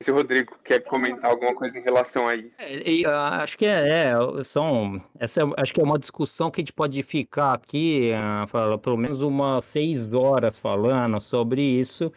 se 0.02 0.12
o 0.12 0.14
Rodrigo 0.14 0.56
quer 0.64 0.80
comentar 0.80 1.30
alguma 1.30 1.54
coisa 1.54 1.76
em 1.76 1.82
relação 1.82 2.28
a 2.28 2.34
isso. 2.34 2.54
É, 2.58 3.08
uh, 3.08 3.10
acho 3.42 3.58
que 3.58 3.66
é, 3.66 4.10
é 4.10 4.44
são, 4.44 5.02
essa 5.18 5.42
é, 5.42 5.44
acho 5.56 5.74
que 5.74 5.80
é 5.80 5.84
uma 5.84 5.98
discussão 5.98 6.50
que 6.50 6.60
a 6.60 6.62
gente 6.62 6.72
pode 6.72 7.02
ficar 7.02 7.54
aqui, 7.54 8.12
uh, 8.12 8.46
fala, 8.46 8.78
pelo 8.78 8.96
menos 8.96 9.22
umas 9.22 9.64
seis 9.64 10.12
horas 10.12 10.56
falando 10.56 11.20
sobre 11.20 11.62
isso. 11.62 12.12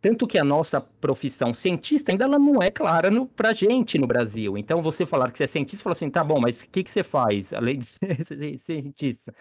Tanto 0.00 0.28
que 0.28 0.38
a 0.38 0.44
nossa 0.44 0.80
profissão 0.80 1.52
cientista 1.52 2.12
ainda 2.12 2.24
ela 2.24 2.38
não 2.38 2.62
é 2.62 2.70
clara 2.70 3.10
no, 3.10 3.26
pra 3.26 3.52
gente 3.52 3.98
no 3.98 4.06
Brasil. 4.06 4.56
Então, 4.56 4.80
você 4.80 5.04
falar 5.04 5.32
que 5.32 5.38
você 5.38 5.44
é 5.44 5.48
cientista, 5.48 5.82
fala 5.82 5.92
assim, 5.92 6.10
tá 6.10 6.22
bom, 6.22 6.38
mas 6.38 6.62
o 6.62 6.70
que, 6.70 6.84
que 6.84 6.90
você 6.90 7.02
faz 7.02 7.52
além 7.52 7.78
de 7.78 7.86
ser 8.24 8.58
cientista? 8.58 9.34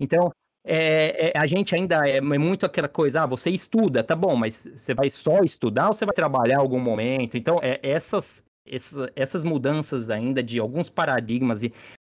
Então, 0.00 0.32
é, 0.64 1.28
é, 1.28 1.38
a 1.38 1.46
gente 1.46 1.74
ainda 1.74 2.06
é, 2.06 2.18
é, 2.18 2.20
muito 2.20 2.66
aquela 2.66 2.88
coisa, 2.88 3.22
ah, 3.22 3.26
você 3.26 3.50
estuda, 3.50 4.04
tá 4.04 4.14
bom, 4.14 4.36
mas 4.36 4.68
você 4.74 4.94
vai 4.94 5.08
só 5.08 5.40
estudar 5.42 5.88
ou 5.88 5.94
você 5.94 6.04
vai 6.04 6.14
trabalhar 6.14 6.58
algum 6.58 6.78
momento? 6.78 7.36
Então, 7.36 7.58
é, 7.62 7.80
essas, 7.82 8.44
essas, 8.66 9.10
essas 9.16 9.44
mudanças 9.44 10.10
ainda 10.10 10.42
de 10.42 10.58
alguns 10.58 10.90
paradigmas 10.90 11.62
e 11.62 11.72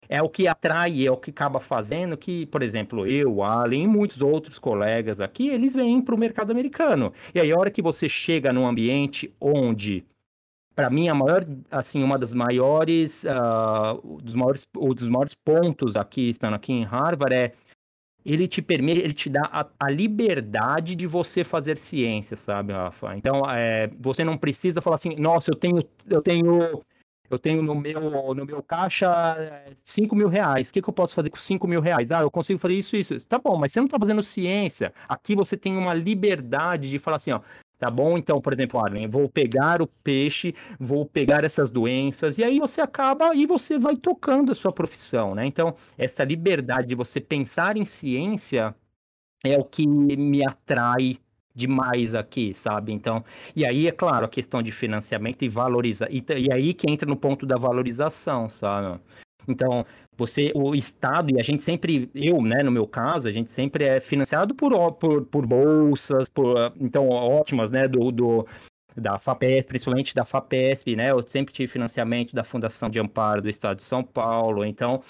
é 0.10 0.22
o 0.22 0.28
que 0.28 0.48
atrai, 0.48 1.08
é 1.08 1.12
o 1.12 1.16
que 1.16 1.30
acaba 1.30 1.60
fazendo 1.60 2.18
que, 2.18 2.46
por 2.48 2.62
exemplo, 2.62 3.08
eu, 3.08 3.42
Allen 3.44 3.84
e 3.84 3.88
muitos 3.88 4.22
outros 4.22 4.60
colegas 4.60 5.22
aqui, 5.22 5.48
eles 5.48 5.74
vêm 5.74 6.02
para 6.02 6.14
o 6.14 6.18
mercado 6.18 6.52
americano. 6.52 7.14
E 7.34 7.40
aí, 7.40 7.50
a 7.50 7.58
hora 7.58 7.72
que 7.72 7.82
você 7.82 8.10
chega 8.10 8.52
num 8.52 8.68
ambiente 8.68 9.34
onde 9.40 10.06
para 10.76 10.90
mim 10.90 11.10
a 11.10 11.14
maior 11.14 11.46
assim 11.70 12.02
uma 12.02 12.18
das 12.18 12.34
maiores 12.34 13.26
uh, 13.26 14.18
dos 14.22 14.34
maiores 14.34 14.68
dos 14.74 15.08
maiores 15.08 15.36
pontos 15.36 15.98
aqui 15.98 16.30
estando 16.30 16.56
aqui 16.56 16.72
em 16.72 16.84
Harvard 16.84 17.36
é 17.36 17.54
ele 18.26 18.48
te 18.48 18.62
permite, 18.62 19.00
ele 19.00 19.14
te 19.14 19.30
dá 19.30 19.42
a, 19.52 19.68
a, 19.80 19.90
liberdade 19.90 20.96
de 20.96 21.08
você 21.08 21.44
fazer 21.44 21.78
ciência, 21.78 22.38
sabe, 22.38 22.74
Rafa? 22.74 23.16
Então, 23.18 23.50
é, 23.50 23.90
você 24.00 24.24
não 24.24 24.38
precisa 24.38 24.82
falar 24.82 24.96
assim, 24.96 25.16
nossa, 25.16 25.52
eu 25.52 25.56
tenho, 25.56 25.80
eu 26.08 26.22
tenho, 26.22 26.82
eu 27.30 27.40
tenho 27.40 27.62
no 27.64 27.74
meu, 27.74 28.34
no 28.36 28.46
meu 28.46 28.62
caixa 28.62 29.36
5 29.84 30.16
mil 30.16 30.28
reais. 30.28 30.70
O 30.70 30.74
que, 30.74 30.82
que 30.82 30.90
eu 30.90 30.94
posso 30.94 31.16
fazer 31.16 31.30
com 31.30 31.38
5 31.38 31.68
mil 31.68 31.82
reais? 31.82 32.12
Ah, 32.12 32.22
eu 32.22 32.30
consigo 32.30 32.60
fazer 32.60 32.76
isso, 32.76 32.96
isso. 32.96 33.28
Tá 33.28 33.40
bom, 33.40 33.58
mas 33.58 33.72
você 33.72 33.80
não 33.80 33.88
está 33.88 33.98
fazendo 33.98 34.22
ciência. 34.22 34.94
Aqui 35.10 35.36
você 35.36 35.58
tem 35.58 35.76
uma 35.76 35.94
liberdade 35.94 36.90
de 36.90 37.00
falar 37.00 37.18
assim, 37.18 37.32
ó, 37.32 37.42
Tá 37.82 37.90
bom? 37.90 38.16
Então, 38.16 38.40
por 38.40 38.54
exemplo, 38.54 38.80
Arlen, 38.80 39.08
vou 39.08 39.28
pegar 39.28 39.82
o 39.82 39.88
peixe, 39.88 40.54
vou 40.80 41.04
pegar 41.04 41.44
essas 41.44 41.72
doenças, 41.72 42.38
e 42.38 42.44
aí 42.44 42.60
você 42.60 42.80
acaba 42.80 43.34
e 43.34 43.48
você 43.48 43.80
vai 43.80 43.98
tocando 43.98 44.52
a 44.52 44.56
sua 44.56 44.72
profissão, 44.72 45.34
né? 45.34 45.48
Então, 45.48 45.74
essa 45.98 46.24
liberdade 46.24 46.90
de 46.90 46.94
você 46.94 47.20
pensar 47.20 47.78
em 47.78 47.84
ciência 47.84 48.76
é 49.44 49.58
o 49.58 49.64
que 49.64 49.88
me 49.88 50.46
atrai 50.46 51.18
demais 51.56 52.14
aqui, 52.14 52.54
sabe? 52.54 52.94
Então, 52.94 53.26
e 53.56 53.66
aí, 53.66 53.88
é 53.88 53.92
claro, 53.92 54.28
a 54.28 54.30
questão 54.30 54.62
de 54.62 54.72
financiamento 54.72 55.42
e 55.44 55.50
valoriza. 55.50 56.08
E, 56.12 56.24
e 56.38 56.54
aí 56.54 56.76
que 56.76 56.88
entra 56.88 57.10
no 57.10 57.18
ponto 57.18 57.48
da 57.48 57.58
valorização, 57.58 58.48
sabe? 58.48 59.02
Então, 59.48 59.84
você, 60.22 60.52
o 60.54 60.76
Estado, 60.76 61.32
e 61.32 61.40
a 61.40 61.44
gente 61.44 61.64
sempre, 61.64 62.10
eu, 62.14 62.42
né, 62.44 62.62
no 62.62 62.72
meu 62.72 62.88
caso, 62.88 63.28
a 63.28 63.32
gente 63.32 63.50
sempre 63.50 63.86
é 63.86 64.00
financiado 64.00 64.54
por, 64.54 64.94
por, 64.94 65.26
por 65.26 65.48
bolsas, 65.48 66.30
por, 66.30 66.72
então, 66.80 67.10
ótimas, 67.10 67.72
né, 67.72 67.88
do, 67.88 68.12
do, 68.12 68.48
da 68.96 69.18
FAPESP, 69.18 69.70
principalmente 69.70 70.14
da 70.14 70.24
FAPESP, 70.24 70.96
né, 70.96 71.10
eu 71.10 71.28
sempre 71.28 71.52
tive 71.52 71.72
financiamento 71.72 72.36
da 72.36 72.44
Fundação 72.44 72.88
de 72.88 73.00
Amparo 73.00 73.42
do 73.42 73.50
Estado 73.50 73.78
de 73.78 73.84
São 73.84 74.04
Paulo, 74.04 74.64
então, 74.64 75.02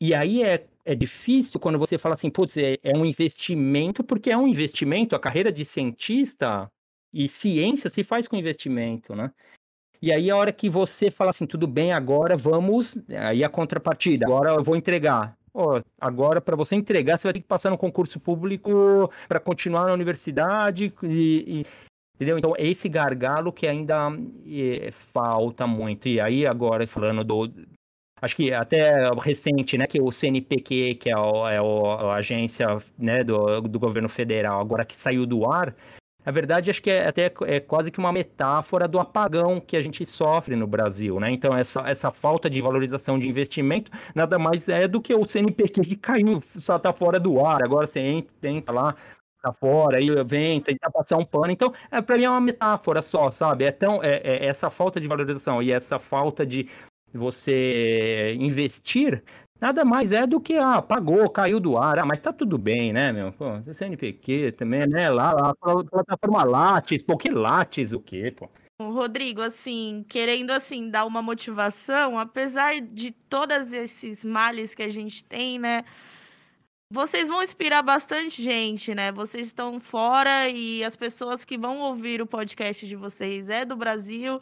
e 0.00 0.14
aí 0.14 0.44
é, 0.44 0.64
é 0.84 0.94
difícil 0.94 1.58
quando 1.58 1.78
você 1.78 1.98
fala 1.98 2.14
assim, 2.14 2.30
putz, 2.30 2.56
é, 2.56 2.76
é 2.84 2.96
um 2.96 3.04
investimento, 3.04 4.04
porque 4.04 4.30
é 4.30 4.36
um 4.38 4.46
investimento, 4.46 5.16
a 5.16 5.20
carreira 5.20 5.50
de 5.50 5.64
cientista 5.64 6.70
e 7.12 7.26
ciência 7.26 7.90
se 7.90 8.04
faz 8.04 8.28
com 8.28 8.36
investimento, 8.36 9.16
né? 9.16 9.32
E 10.00 10.12
aí 10.12 10.30
a 10.30 10.36
hora 10.36 10.52
que 10.52 10.70
você 10.70 11.10
fala 11.10 11.30
assim, 11.30 11.46
tudo 11.46 11.66
bem, 11.66 11.92
agora 11.92 12.36
vamos, 12.36 12.98
aí 13.08 13.42
a 13.42 13.48
contrapartida, 13.48 14.26
agora 14.26 14.50
eu 14.50 14.62
vou 14.62 14.76
entregar. 14.76 15.36
Oh, 15.52 15.80
agora 16.00 16.40
para 16.40 16.54
você 16.54 16.76
entregar, 16.76 17.18
você 17.18 17.26
vai 17.26 17.32
ter 17.32 17.40
que 17.40 17.46
passar 17.46 17.70
no 17.70 17.78
concurso 17.78 18.20
público 18.20 19.10
para 19.26 19.40
continuar 19.40 19.86
na 19.86 19.92
universidade 19.92 20.92
e, 21.02 21.62
e, 21.62 21.66
entendeu? 22.14 22.38
Então 22.38 22.54
esse 22.56 22.88
gargalo 22.88 23.52
que 23.52 23.66
ainda 23.66 24.08
é, 24.46 24.90
falta 24.92 25.66
muito. 25.66 26.08
E 26.08 26.20
aí 26.20 26.46
agora 26.46 26.86
falando 26.86 27.24
do 27.24 27.50
acho 28.20 28.36
que 28.36 28.52
até 28.52 29.10
recente, 29.20 29.78
né, 29.78 29.86
que 29.86 30.00
o 30.00 30.12
CNPq, 30.12 30.94
que 30.96 31.10
é, 31.10 31.16
o, 31.16 31.48
é 31.48 31.60
o, 31.60 31.86
a 31.86 32.16
agência 32.16 32.66
né, 32.96 33.24
do, 33.24 33.60
do 33.62 33.78
governo 33.78 34.08
federal, 34.08 34.60
agora 34.60 34.84
que 34.84 34.94
saiu 34.94 35.26
do 35.26 35.50
ar, 35.50 35.74
na 36.28 36.32
verdade, 36.32 36.68
acho 36.68 36.82
que 36.82 36.90
é 36.90 37.08
até 37.08 37.32
é 37.46 37.58
quase 37.58 37.90
que 37.90 37.98
uma 37.98 38.12
metáfora 38.12 38.86
do 38.86 38.98
apagão 38.98 39.58
que 39.58 39.74
a 39.74 39.80
gente 39.80 40.04
sofre 40.04 40.54
no 40.54 40.66
Brasil, 40.66 41.18
né? 41.18 41.30
Então, 41.30 41.56
essa, 41.56 41.80
essa 41.88 42.10
falta 42.10 42.50
de 42.50 42.60
valorização 42.60 43.18
de 43.18 43.26
investimento 43.26 43.90
nada 44.14 44.38
mais 44.38 44.68
é 44.68 44.86
do 44.86 45.00
que 45.00 45.14
o 45.14 45.24
CNPq 45.24 45.80
que 45.80 45.96
caiu, 45.96 46.42
só 46.54 46.76
está 46.76 46.92
fora 46.92 47.18
do 47.18 47.42
ar. 47.42 47.64
Agora 47.64 47.86
você 47.86 48.00
entra, 48.00 48.50
entra 48.50 48.74
lá, 48.74 48.94
tá 49.42 49.54
fora, 49.54 49.96
aí 49.96 50.06
vem, 50.22 50.60
tenta 50.60 50.90
passar 50.90 51.16
um 51.16 51.24
pano. 51.24 51.50
Então, 51.50 51.72
é, 51.90 52.02
para 52.02 52.18
mim 52.18 52.24
é 52.24 52.30
uma 52.30 52.42
metáfora 52.42 53.00
só, 53.00 53.30
sabe? 53.30 53.64
É 53.64 53.72
tão 53.72 54.04
é, 54.04 54.20
é, 54.22 54.44
essa 54.44 54.68
falta 54.68 55.00
de 55.00 55.08
valorização 55.08 55.62
e 55.62 55.72
essa 55.72 55.98
falta 55.98 56.44
de 56.44 56.68
você 57.10 58.36
investir 58.38 59.22
Nada 59.60 59.84
mais 59.84 60.12
é 60.12 60.26
do 60.26 60.40
que, 60.40 60.56
ah, 60.56 60.80
pagou, 60.80 61.28
caiu 61.28 61.58
do 61.58 61.76
ar, 61.76 61.98
ah, 61.98 62.06
mas 62.06 62.20
tá 62.20 62.32
tudo 62.32 62.56
bem, 62.56 62.92
né, 62.92 63.12
meu? 63.12 63.32
Pô, 63.32 63.46
CNPq 63.72 64.52
também, 64.52 64.86
né? 64.86 65.10
Lá, 65.10 65.32
lá, 65.32 65.54
plataforma 65.54 66.44
Lattes, 66.44 67.02
pô, 67.02 67.16
que 67.16 67.28
Lattes 67.28 67.92
o 67.92 68.00
quê, 68.00 68.32
pô? 68.36 68.48
Rodrigo, 68.80 69.42
assim, 69.42 70.04
querendo 70.08 70.52
assim 70.52 70.88
dar 70.88 71.04
uma 71.04 71.20
motivação, 71.20 72.16
apesar 72.16 72.80
de 72.80 73.10
todos 73.10 73.72
esses 73.72 74.24
males 74.24 74.72
que 74.72 74.82
a 74.84 74.88
gente 74.88 75.24
tem, 75.24 75.58
né? 75.58 75.84
Vocês 76.90 77.28
vão 77.28 77.42
inspirar 77.42 77.82
bastante 77.82 78.40
gente, 78.40 78.94
né? 78.94 79.10
Vocês 79.10 79.48
estão 79.48 79.80
fora 79.80 80.48
e 80.48 80.82
as 80.84 80.94
pessoas 80.94 81.44
que 81.44 81.58
vão 81.58 81.80
ouvir 81.80 82.22
o 82.22 82.26
podcast 82.26 82.86
de 82.86 82.96
vocês 82.96 83.50
é 83.50 83.64
do 83.64 83.76
Brasil. 83.76 84.40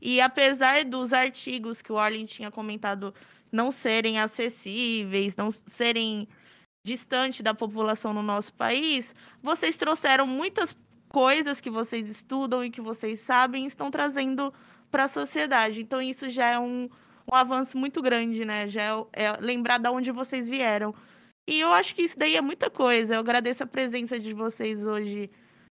E 0.00 0.20
apesar 0.20 0.84
dos 0.84 1.12
artigos 1.12 1.82
que 1.82 1.92
o 1.92 1.98
Arlen 1.98 2.24
tinha 2.24 2.50
comentado 2.50 3.12
não 3.50 3.72
serem 3.72 4.18
acessíveis, 4.18 5.34
não 5.36 5.52
serem 5.66 6.28
distante 6.86 7.42
da 7.42 7.52
população 7.52 8.14
no 8.14 8.22
nosso 8.22 8.52
país, 8.54 9.14
vocês 9.42 9.76
trouxeram 9.76 10.26
muitas 10.26 10.74
coisas 11.08 11.60
que 11.60 11.70
vocês 11.70 12.08
estudam 12.08 12.64
e 12.64 12.70
que 12.70 12.80
vocês 12.80 13.20
sabem 13.20 13.66
estão 13.66 13.90
trazendo 13.90 14.52
para 14.90 15.04
a 15.04 15.08
sociedade. 15.08 15.82
Então, 15.82 16.00
isso 16.00 16.30
já 16.30 16.46
é 16.50 16.58
um, 16.58 16.88
um 17.30 17.34
avanço 17.34 17.76
muito 17.76 18.00
grande, 18.00 18.44
né? 18.44 18.68
Já 18.68 18.82
é, 19.12 19.24
é 19.24 19.32
lembrar 19.40 19.78
de 19.78 19.88
onde 19.88 20.10
vocês 20.12 20.48
vieram. 20.48 20.94
E 21.48 21.60
eu 21.60 21.72
acho 21.72 21.94
que 21.94 22.02
isso 22.02 22.18
daí 22.18 22.36
é 22.36 22.40
muita 22.40 22.70
coisa. 22.70 23.14
Eu 23.14 23.20
agradeço 23.20 23.62
a 23.62 23.66
presença 23.66 24.18
de 24.18 24.32
vocês 24.32 24.84
hoje 24.84 25.30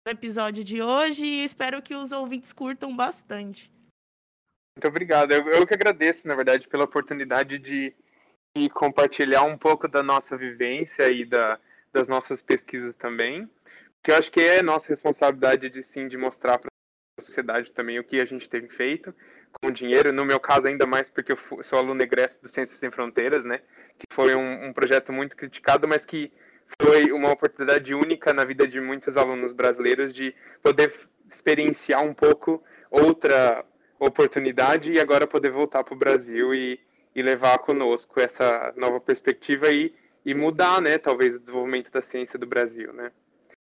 no 0.07 0.13
episódio 0.13 0.63
de 0.63 0.83
hoje 0.83 1.25
e 1.25 1.45
espero 1.45 1.81
que 1.81 1.95
os 1.95 2.13
ouvintes 2.13 2.53
curtam 2.53 2.95
bastante. 2.95 3.71
Muito 4.77 4.89
obrigado. 4.89 5.33
Eu, 5.33 5.47
eu 5.49 5.67
que 5.67 5.75
agradeço, 5.75 6.27
na 6.27 6.35
verdade, 6.35 6.67
pela 6.67 6.85
oportunidade 6.85 7.59
de, 7.59 7.95
de 8.57 8.71
compartilhar 8.71 9.43
um 9.43 9.57
pouco 9.57 9.87
da 9.87 10.03
nossa 10.03 10.37
vivência 10.37 11.11
e 11.11 11.25
da, 11.25 11.59
das 11.93 12.09
nossas 12.09 12.41
pesquisas 12.41 12.95
também. 12.97 13.49
Que 14.03 14.11
eu 14.11 14.17
acho 14.17 14.33
que 14.33 14.41
é 14.41 14.63
nossa 14.63 14.89
responsabilidade 14.89 15.69
de 15.69 15.83
sim 15.83 16.09
de 16.09 16.17
mostrar 16.17 16.59
para 16.59 16.69
a 17.19 17.23
sociedade 17.23 17.73
também 17.73 17.99
o 17.99 18.05
que 18.05 18.21
a 18.21 18.25
gente 18.25 18.49
tem 18.49 18.67
feito 18.69 19.15
com 19.61 19.71
dinheiro. 19.71 20.13
No 20.13 20.25
meu 20.25 20.41
caso, 20.41 20.67
ainda 20.67 20.87
mais 20.87 21.11
porque 21.11 21.33
eu 21.33 21.63
sou 21.63 21.79
aluno 21.79 22.03
egresso 22.03 22.41
do 22.41 22.49
Ciências 22.49 22.79
Sem 22.79 22.91
Fronteiras, 22.91 23.45
né? 23.45 23.61
Que 23.99 24.07
foi 24.13 24.35
um, 24.35 24.69
um 24.69 24.73
projeto 24.73 25.13
muito 25.13 25.37
criticado, 25.37 25.87
mas 25.87 26.07
que 26.07 26.33
foi 26.81 27.13
uma 27.13 27.31
oportunidade 27.31 27.95
única 27.95 28.33
na 28.33 28.45
vida 28.45 28.67
de 28.67 28.81
muitos 28.81 29.17
alunos 29.17 29.53
brasileiros 29.53 30.13
de 30.13 30.35
poder 30.63 30.93
experienciar 31.31 32.03
um 32.03 32.15
pouco 32.15 32.65
outra 32.91 33.65
oportunidade 34.07 34.93
e 34.93 35.01
agora 35.01 35.27
poder 35.27 35.51
voltar 35.51 35.85
para 35.85 35.95
o 35.95 35.99
Brasil 35.99 36.55
e, 36.55 36.79
e 37.15 37.23
levar 37.23 37.59
conosco 37.59 38.21
essa 38.21 38.73
nova 38.77 39.01
perspectiva 39.01 39.71
e, 39.71 39.95
e 40.25 40.35
mudar, 40.35 40.81
né, 40.81 40.99
talvez, 40.99 41.37
o 41.37 41.41
desenvolvimento 41.41 41.91
da 41.91 42.03
ciência 42.03 42.39
do 42.39 42.47
Brasil, 42.47 42.93
né. 42.93 43.11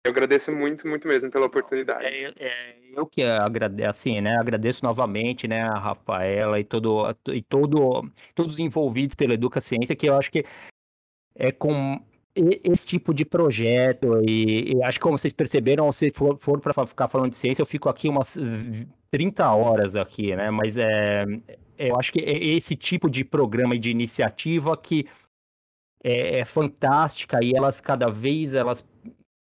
Eu 0.05 0.11
agradeço 0.11 0.51
muito, 0.51 0.85
muito 0.85 1.07
mesmo 1.07 1.31
pela 1.31 1.45
oportunidade. 1.45 2.05
É, 2.05 2.33
é, 2.37 2.75
eu 2.93 3.05
que 3.05 3.23
agradeço, 3.23 3.89
assim, 3.89 4.19
né, 4.19 4.35
agradeço 4.37 4.83
novamente, 4.83 5.47
né, 5.47 5.61
a 5.61 5.79
Rafaela 5.79 6.59
e, 6.59 6.63
todo, 6.63 7.15
e 7.29 7.41
todo, 7.41 8.09
todos 8.35 8.53
os 8.53 8.59
envolvidos 8.59 9.15
pela 9.15 9.35
Educa 9.35 9.61
Ciência, 9.61 9.95
que 9.95 10.09
eu 10.09 10.17
acho 10.17 10.31
que 10.31 10.43
é 11.35 11.51
com 11.51 12.01
esse 12.35 12.85
tipo 12.85 13.13
de 13.13 13.23
projeto, 13.23 14.21
e, 14.27 14.73
e, 14.73 14.83
acho 14.83 14.97
que 14.97 15.03
como 15.03 15.17
vocês 15.17 15.31
perceberam, 15.31 15.91
se 15.91 16.09
for, 16.09 16.37
for 16.39 16.59
para 16.59 16.85
ficar 16.87 17.07
falando 17.07 17.29
de 17.29 17.37
ciência, 17.37 17.61
eu 17.61 17.65
fico 17.65 17.87
aqui 17.87 18.09
umas 18.09 18.35
30 19.13 19.47
horas 19.53 19.95
aqui, 19.95 20.35
né? 20.35 20.49
Mas 20.49 20.75
é, 20.75 21.23
eu 21.77 21.95
acho 21.99 22.11
que 22.11 22.19
é 22.19 22.35
esse 22.55 22.75
tipo 22.75 23.07
de 23.07 23.23
programa 23.23 23.75
e 23.75 23.79
de 23.79 23.91
iniciativa 23.91 24.75
que 24.75 25.05
é, 26.03 26.39
é 26.39 26.45
fantástica 26.45 27.37
e 27.43 27.55
elas 27.55 27.79
cada 27.79 28.09
vez 28.09 28.55
elas 28.55 28.83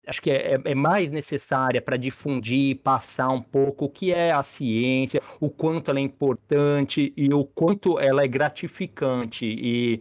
acho 0.05 0.21
que 0.21 0.29
é, 0.29 0.61
é 0.63 0.75
mais 0.75 1.09
necessária 1.09 1.81
para 1.81 1.97
difundir, 1.97 2.77
passar 2.83 3.29
um 3.29 3.41
pouco 3.41 3.85
o 3.85 3.89
que 3.89 4.13
é 4.13 4.31
a 4.31 4.43
ciência, 4.43 5.19
o 5.39 5.49
quanto 5.49 5.89
ela 5.89 5.99
é 5.99 6.03
importante 6.03 7.11
e 7.17 7.33
o 7.33 7.43
quanto 7.43 7.99
ela 7.99 8.23
é 8.23 8.27
gratificante 8.27 9.47
e 9.47 9.99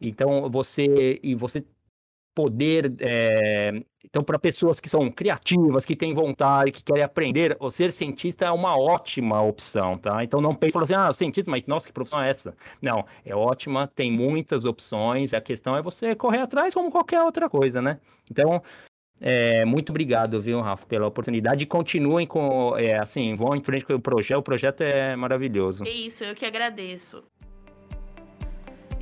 então 0.00 0.48
você 0.48 1.18
e 1.20 1.34
você 1.34 1.64
poder. 2.32 2.94
É... 3.00 3.72
Então, 4.04 4.22
para 4.22 4.38
pessoas 4.38 4.78
que 4.78 4.88
são 4.88 5.10
criativas, 5.10 5.84
que 5.84 5.96
têm 5.96 6.12
vontade, 6.12 6.70
que 6.70 6.84
querem 6.84 7.02
aprender, 7.02 7.56
o 7.58 7.70
ser 7.70 7.90
cientista 7.90 8.44
é 8.44 8.50
uma 8.50 8.78
ótima 8.78 9.42
opção, 9.42 9.96
tá? 9.96 10.22
Então, 10.22 10.40
não 10.40 10.54
pense 10.54 10.76
assim, 10.78 10.94
ah, 10.94 11.12
cientista, 11.12 11.50
mas 11.50 11.66
nossa, 11.66 11.86
que 11.86 11.92
profissão 11.92 12.22
é 12.22 12.30
essa? 12.30 12.54
Não, 12.80 13.04
é 13.24 13.34
ótima, 13.34 13.88
tem 13.88 14.12
muitas 14.12 14.64
opções, 14.64 15.34
a 15.34 15.40
questão 15.40 15.76
é 15.76 15.82
você 15.82 16.14
correr 16.14 16.40
atrás 16.40 16.74
como 16.74 16.90
qualquer 16.90 17.22
outra 17.22 17.48
coisa, 17.48 17.80
né? 17.80 17.98
Então, 18.30 18.62
é, 19.20 19.64
muito 19.64 19.90
obrigado, 19.90 20.40
viu, 20.40 20.60
Rafa, 20.60 20.86
pela 20.86 21.06
oportunidade. 21.06 21.64
Continuem 21.66 22.26
com, 22.26 22.76
é, 22.76 22.98
assim, 23.00 23.34
vão 23.34 23.54
em 23.54 23.62
frente 23.62 23.84
com 23.84 23.94
o 23.94 24.00
projeto. 24.00 24.38
O 24.38 24.42
projeto 24.42 24.82
é 24.82 25.16
maravilhoso. 25.16 25.84
É 25.84 25.90
isso, 25.90 26.24
eu 26.24 26.34
que 26.34 26.44
agradeço. 26.44 27.22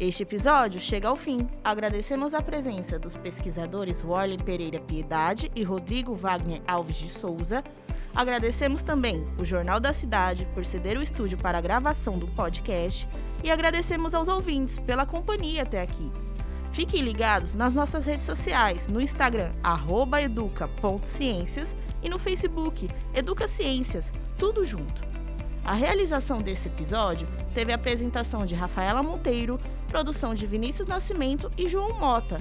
Este 0.03 0.25
episódio 0.25 0.81
chega 0.81 1.07
ao 1.07 1.15
fim. 1.15 1.49
Agradecemos 1.63 2.35
a 2.35 2.43
presença 2.43 2.99
dos 2.99 3.15
pesquisadores 3.15 4.03
Warlen 4.03 4.37
Pereira 4.37 4.81
Piedade 4.81 5.49
e 5.55 5.63
Rodrigo 5.63 6.17
Wagner 6.17 6.61
Alves 6.67 6.97
de 6.97 7.09
Souza. 7.09 7.63
Agradecemos 8.13 8.83
também 8.83 9.25
o 9.39 9.45
Jornal 9.45 9.79
da 9.79 9.93
Cidade 9.93 10.45
por 10.55 10.67
ceder 10.67 10.99
o 10.99 11.05
estúdio 11.05 11.39
para 11.39 11.59
a 11.59 11.61
gravação 11.61 12.19
do 12.19 12.27
podcast 12.27 13.09
e 13.45 13.51
agradecemos 13.53 14.13
aos 14.13 14.27
ouvintes 14.27 14.77
pela 14.81 15.07
companhia 15.07 15.63
até 15.63 15.81
aqui. 15.81 16.11
Fiquem 16.73 17.03
ligados 17.03 17.55
nas 17.55 17.73
nossas 17.73 18.05
redes 18.05 18.27
sociais, 18.27 18.89
no 18.89 19.01
Instagram 19.01 19.53
educa.ciências 20.21 21.77
e 22.03 22.09
no 22.09 22.19
Facebook 22.19 22.89
Educa 23.15 23.47
Ciências, 23.47 24.11
tudo 24.37 24.65
junto. 24.65 25.12
A 25.65 25.75
realização 25.75 26.39
desse 26.39 26.69
episódio 26.69 27.29
teve 27.55 27.71
a 27.73 27.77
apresentação 27.77 28.45
de 28.45 28.55
Rafaela 28.55 29.03
Monteiro, 29.03 29.61
produção 29.87 30.35
de 30.35 30.47
Vinícius 30.47 30.89
Nascimento 30.89 31.51
e 31.57 31.69
João 31.69 32.01
Mota, 32.01 32.39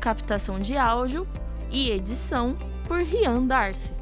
captação 0.00 0.58
de 0.58 0.76
áudio 0.76 1.26
e 1.70 1.90
edição 1.90 2.56
por 2.86 3.00
Rian 3.00 3.46
Darcy. 3.46 3.97